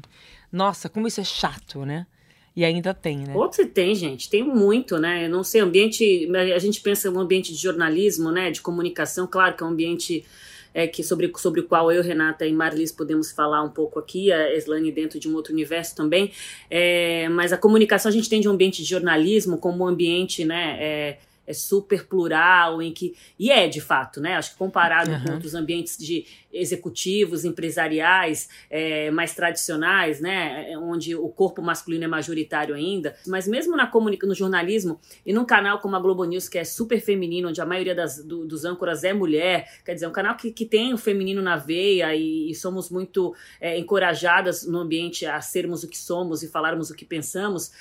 [0.51, 2.05] Nossa, como isso é chato, né?
[2.55, 3.35] E ainda tem, né?
[3.35, 4.29] Outro tem, gente.
[4.29, 5.25] Tem muito, né?
[5.25, 6.29] Eu não sei, ambiente.
[6.55, 8.51] A gente pensa no ambiente de jornalismo, né?
[8.51, 10.23] De comunicação, claro que é um ambiente
[10.73, 14.31] é, que sobre, sobre o qual eu, Renata e Marlis podemos falar um pouco aqui,
[14.31, 16.31] a Eslane dentro de um outro universo também,
[16.69, 20.45] é, mas a comunicação a gente tem de um ambiente de jornalismo como um ambiente,
[20.45, 23.15] né, é, é super plural, em que.
[23.39, 24.35] E é, de fato, né?
[24.35, 25.23] Acho que comparado uhum.
[25.23, 26.25] com outros ambientes de
[26.59, 30.77] executivos, empresariais, é, mais tradicionais, né?
[30.77, 33.15] Onde o corpo masculino é majoritário ainda.
[33.27, 36.63] Mas mesmo na comunica, no jornalismo e num canal como a Globo News, que é
[36.63, 40.35] super feminino, onde a maioria das, do, dos âncoras é mulher, quer dizer, um canal
[40.35, 45.25] que, que tem o feminino na veia e, e somos muito é, encorajadas no ambiente
[45.25, 47.71] a sermos o que somos e falarmos o que pensamos.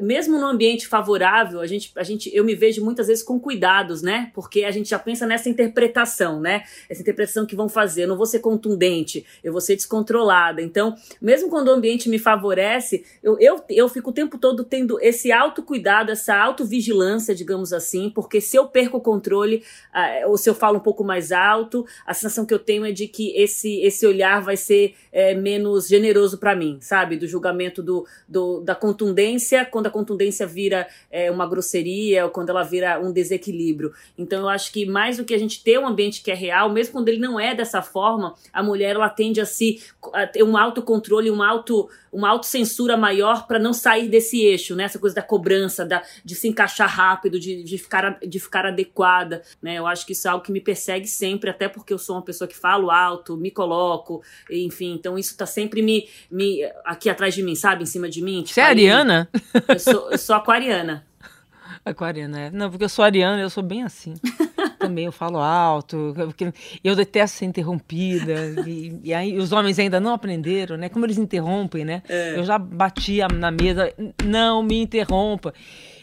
[0.00, 4.02] Mesmo no ambiente favorável, a gente, a gente, eu me vejo muitas vezes com cuidados,
[4.02, 4.30] né?
[4.34, 6.64] Porque a gente já pensa nessa interpretação, né?
[6.88, 7.95] Essa interpretação que vão fazer.
[8.02, 10.60] Eu não vou ser contundente, eu vou ser descontrolada.
[10.62, 14.98] Então, mesmo quando o ambiente me favorece, eu, eu, eu fico o tempo todo tendo
[15.00, 19.62] esse autocuidado, essa autovigilância, digamos assim, porque se eu perco o controle,
[19.94, 22.92] uh, ou se eu falo um pouco mais alto, a sensação que eu tenho é
[22.92, 27.16] de que esse, esse olhar vai ser é, menos generoso para mim, sabe?
[27.16, 32.50] Do julgamento do, do, da contundência, quando a contundência vira é, uma grosseria, ou quando
[32.50, 33.92] ela vira um desequilíbrio.
[34.18, 36.70] Então eu acho que mais do que a gente ter um ambiente que é real,
[36.70, 40.42] mesmo quando ele não é dessa forma, a mulher ela tende a se a ter
[40.42, 44.84] um autocontrole, um auto, uma autocensura maior para não sair desse eixo, né?
[44.84, 49.42] Essa coisa da cobrança, da, de se encaixar rápido, de, de, ficar, de ficar adequada,
[49.60, 49.74] né?
[49.74, 52.22] Eu acho que isso é algo que me persegue sempre, até porque eu sou uma
[52.22, 57.34] pessoa que falo alto, me coloco, enfim, então isso tá sempre me, me aqui atrás
[57.34, 57.82] de mim, sabe?
[57.82, 58.42] Em cima de mim.
[58.42, 59.28] Tipo, Você é ariana?
[59.68, 61.06] Eu sou, eu sou aquariana.
[61.84, 62.50] Aquariana, é.
[62.50, 64.14] Não, porque eu sou ariana, eu sou bem assim.
[64.88, 68.34] Também eu falo alto, porque eu detesto ser interrompida.
[68.66, 70.88] E, e, aí os homens ainda não aprenderam, né?
[70.88, 72.02] Como eles interrompem, né?
[72.08, 72.38] É.
[72.38, 73.92] Eu já batia na mesa,
[74.24, 75.52] não me interrompa.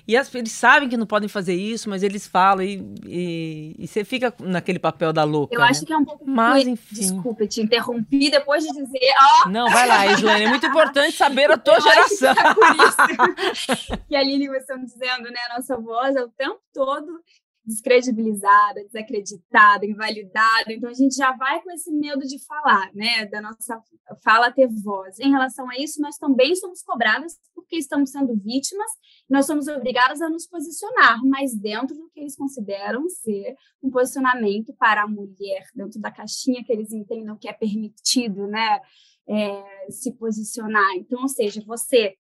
[0.06, 3.88] E as, eles sabem que não podem fazer isso, mas eles falam e, e, e
[3.88, 5.56] você fica naquele papel da louca.
[5.56, 5.68] Eu né?
[5.68, 6.26] acho que é um pouco.
[6.30, 6.96] Mas, enfim.
[6.96, 9.00] Desculpa, te interrompi depois de dizer.
[9.46, 9.50] Oh!
[9.50, 10.44] Não, vai lá, Islane.
[10.44, 12.36] É muito importante saber a tua Eu geração.
[12.36, 15.40] que, é por isso que a Aline e você estão dizendo, né?
[15.50, 17.22] A nossa voz é o tempo todo
[17.66, 20.72] descredibilizada, desacreditada, invalidada.
[20.72, 23.82] Então a gente já vai com esse medo de falar, né, da nossa
[24.24, 25.20] fala ter voz.
[25.20, 28.92] Em relação a isso, nós também somos cobradas porque estamos sendo vítimas,
[29.30, 34.74] nós somos obrigadas a nos posicionar, mas dentro do que eles consideram ser um posicionamento
[34.74, 38.80] para a mulher, dentro da caixinha que eles entendam que é permitido, né,
[39.28, 40.96] é, se posicionar.
[40.96, 42.16] Então, ou seja, você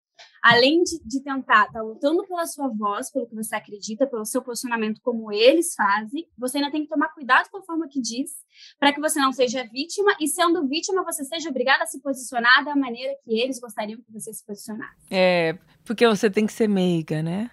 [0.43, 4.25] além de, de tentar estar tá lutando pela sua voz, pelo que você acredita, pelo
[4.25, 8.01] seu posicionamento, como eles fazem, você ainda tem que tomar cuidado com a forma que
[8.01, 8.31] diz,
[8.79, 12.65] para que você não seja vítima, e sendo vítima, você seja obrigada a se posicionar
[12.65, 15.07] da maneira que eles gostariam que você se posicionasse.
[15.11, 17.51] É, porque você tem que ser meiga, né?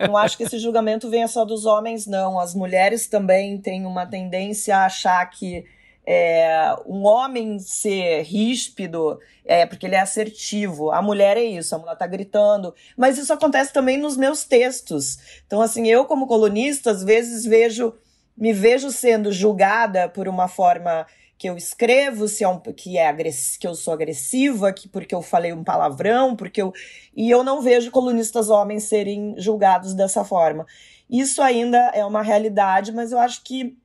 [0.00, 2.38] não acho que esse julgamento venha só dos homens, não.
[2.38, 5.64] As mulheres também têm uma tendência a achar que
[6.06, 10.90] é, um homem ser ríspido é porque ele é assertivo.
[10.90, 12.74] A mulher é isso, a mulher tá gritando.
[12.96, 15.18] Mas isso acontece também nos meus textos.
[15.46, 17.94] Então, assim, eu, como colunista, às vezes vejo,
[18.36, 23.08] me vejo sendo julgada por uma forma que eu escrevo, se é um, que, é
[23.08, 26.72] agress, que eu sou agressiva, que porque eu falei um palavrão, porque eu.
[27.16, 30.66] E eu não vejo colunistas homens serem julgados dessa forma.
[31.08, 33.76] Isso ainda é uma realidade, mas eu acho que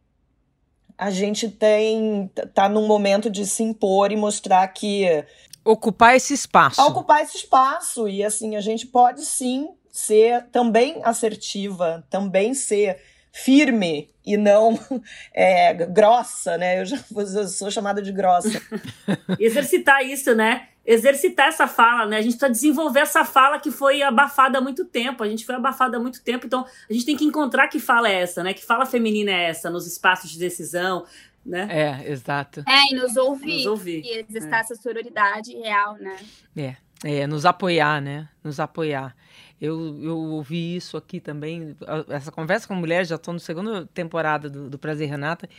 [0.99, 5.25] a gente tem tá num momento de se impor e mostrar que
[5.63, 6.81] ocupar esse espaço.
[6.81, 12.99] Ocupar esse espaço e assim a gente pode sim ser também assertiva, também ser
[13.31, 14.77] firme e não
[15.33, 16.81] é, grossa, né?
[16.81, 18.61] Eu já eu sou chamada de grossa.
[19.39, 20.67] Exercitar isso, né?
[20.85, 22.17] Exercitar essa fala, né?
[22.17, 25.23] A gente precisa desenvolver essa fala que foi abafada há muito tempo.
[25.23, 28.09] A gente foi abafada há muito tempo, então a gente tem que encontrar que fala
[28.09, 28.53] é essa, né?
[28.53, 31.05] Que fala feminina é essa nos espaços de decisão,
[31.45, 31.67] né?
[31.69, 32.63] É, exato.
[32.67, 33.57] É, e nos ouvir.
[33.57, 34.03] Nos ouvir.
[34.03, 34.61] E exercitar é.
[34.61, 36.17] essa sororidade real, né?
[36.55, 36.75] É.
[37.01, 38.27] É, nos apoiar, né?
[38.43, 39.15] Nos apoiar.
[39.61, 41.75] Eu, eu ouvi isso aqui também,
[42.09, 45.49] essa conversa com mulheres, já estou na segunda temporada do, do Prazer Renata.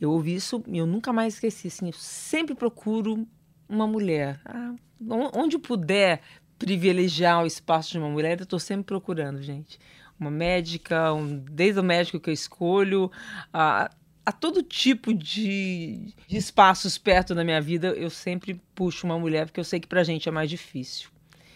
[0.00, 1.68] Eu ouvi isso e eu nunca mais esqueci.
[1.68, 3.26] Assim, eu sempre procuro
[3.68, 4.40] uma mulher.
[4.44, 4.74] Ah,
[5.34, 6.20] onde puder
[6.58, 9.78] privilegiar o espaço de uma mulher, eu estou sempre procurando, gente.
[10.18, 13.10] Uma médica, um, desde o médico que eu escolho,
[13.52, 13.90] a,
[14.26, 19.46] a todo tipo de, de espaços perto da minha vida, eu sempre puxo uma mulher,
[19.46, 21.08] porque eu sei que pra gente é mais difícil.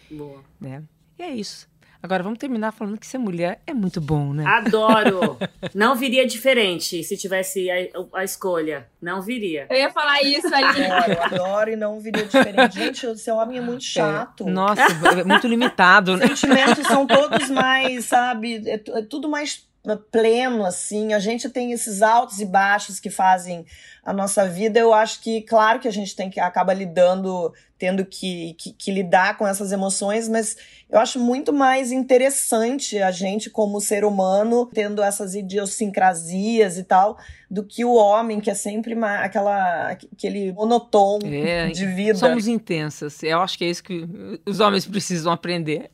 [0.09, 0.41] Boa.
[0.59, 0.83] Né?
[1.19, 1.67] E é isso.
[2.03, 4.43] Agora vamos terminar falando que ser mulher é muito bom, né?
[4.45, 5.37] Adoro!
[5.73, 7.75] Não viria diferente se tivesse a,
[8.19, 8.89] a escolha.
[9.01, 9.67] Não viria.
[9.69, 10.85] Eu ia falar isso ali.
[10.85, 12.75] Adoro, adoro e não viria diferente.
[12.75, 14.45] Gente, seu homem é muito chato.
[14.45, 14.51] É.
[14.51, 14.81] Nossa,
[15.17, 16.25] é muito limitado, né?
[16.25, 18.61] Os sentimentos são todos mais, sabe?
[18.67, 19.65] É, é tudo mais
[20.11, 21.13] pleno, assim.
[21.13, 23.65] A gente tem esses altos e baixos que fazem
[24.03, 24.79] a nossa vida.
[24.79, 27.53] Eu acho que, claro que a gente tem que acaba lidando,
[27.83, 30.55] tendo que, que, que, lidar com essas emoções, mas
[30.89, 37.17] eu acho muito mais interessante a gente, como ser humano, tendo essas idiosincrasias e tal,
[37.51, 42.17] do que o homem, que é sempre uma, aquela, aquele monotom é, de vida.
[42.17, 43.21] Somos intensas.
[43.21, 44.07] Eu acho que é isso que
[44.45, 45.91] os homens precisam aprender.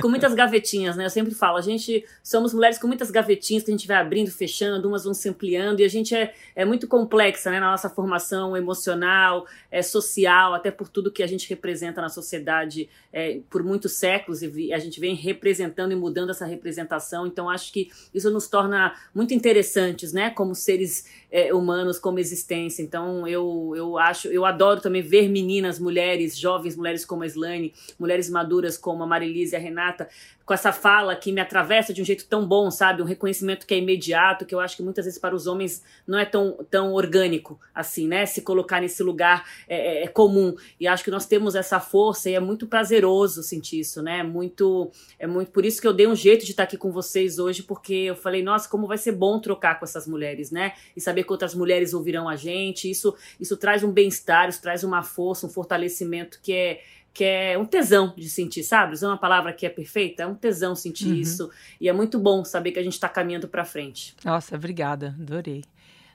[0.00, 1.04] com muitas gavetinhas, né?
[1.04, 4.30] Eu sempre falo, a gente somos mulheres com muitas gavetinhas que a gente vai abrindo,
[4.30, 7.60] fechando, umas vão se ampliando, e a gente é, é muito complexa, né?
[7.60, 12.88] Na nossa formação emocional, é, social, até por tudo que a gente representa na sociedade
[13.12, 17.26] é, por muitos séculos, e a gente vem representando e mudando essa representação.
[17.26, 20.30] Então, acho que isso nos torna muito interessantes, né?
[20.30, 22.82] Como seres é, humanos, como existência.
[22.82, 27.72] Então, eu, eu acho, eu adoro também ver meninas, mulheres, jovens mulheres como a Slane,
[27.98, 30.08] mulheres maduras como a Marilise e a Renata,
[30.44, 33.00] com essa fala que me atravessa de um jeito tão bom, sabe?
[33.00, 36.18] Um reconhecimento que é imediato, que eu acho que muitas vezes para os homens não
[36.18, 38.26] é tão, tão orgânico assim, né?
[38.26, 40.56] Se colocar nesse lugar é, é, é comum.
[40.80, 44.22] E acho que nós temos essa força e é muito prazeroso sentir isso, né?
[44.22, 47.38] Muito, é muito por isso que eu dei um jeito de estar aqui com vocês
[47.38, 50.74] hoje, porque eu falei, nossa, como vai ser bom trocar com essas mulheres, né?
[50.96, 52.90] E saber que outras mulheres ouvirão a gente.
[52.90, 56.80] Isso, isso traz um bem-estar, isso traz uma força, um fortalecimento que é
[57.12, 58.92] que é um tesão de sentir, sabe?
[58.92, 61.14] Usar uma palavra que é perfeita, é um tesão sentir uhum.
[61.14, 61.50] isso.
[61.80, 64.14] E é muito bom saber que a gente está caminhando para frente.
[64.24, 65.16] Nossa, obrigada.
[65.20, 65.64] Adorei.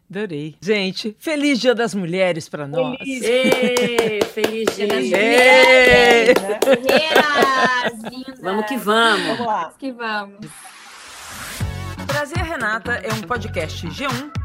[0.10, 0.56] Adorei.
[0.62, 2.98] Gente, feliz Dia das Mulheres para nós.
[2.98, 6.36] Feliz, Ei, feliz Dia das Mulheres.
[8.42, 9.28] Vamos que vamos.
[9.28, 9.74] Vamos lá.
[9.78, 10.48] que vamos.
[12.08, 14.45] Prazer Renata é um podcast G1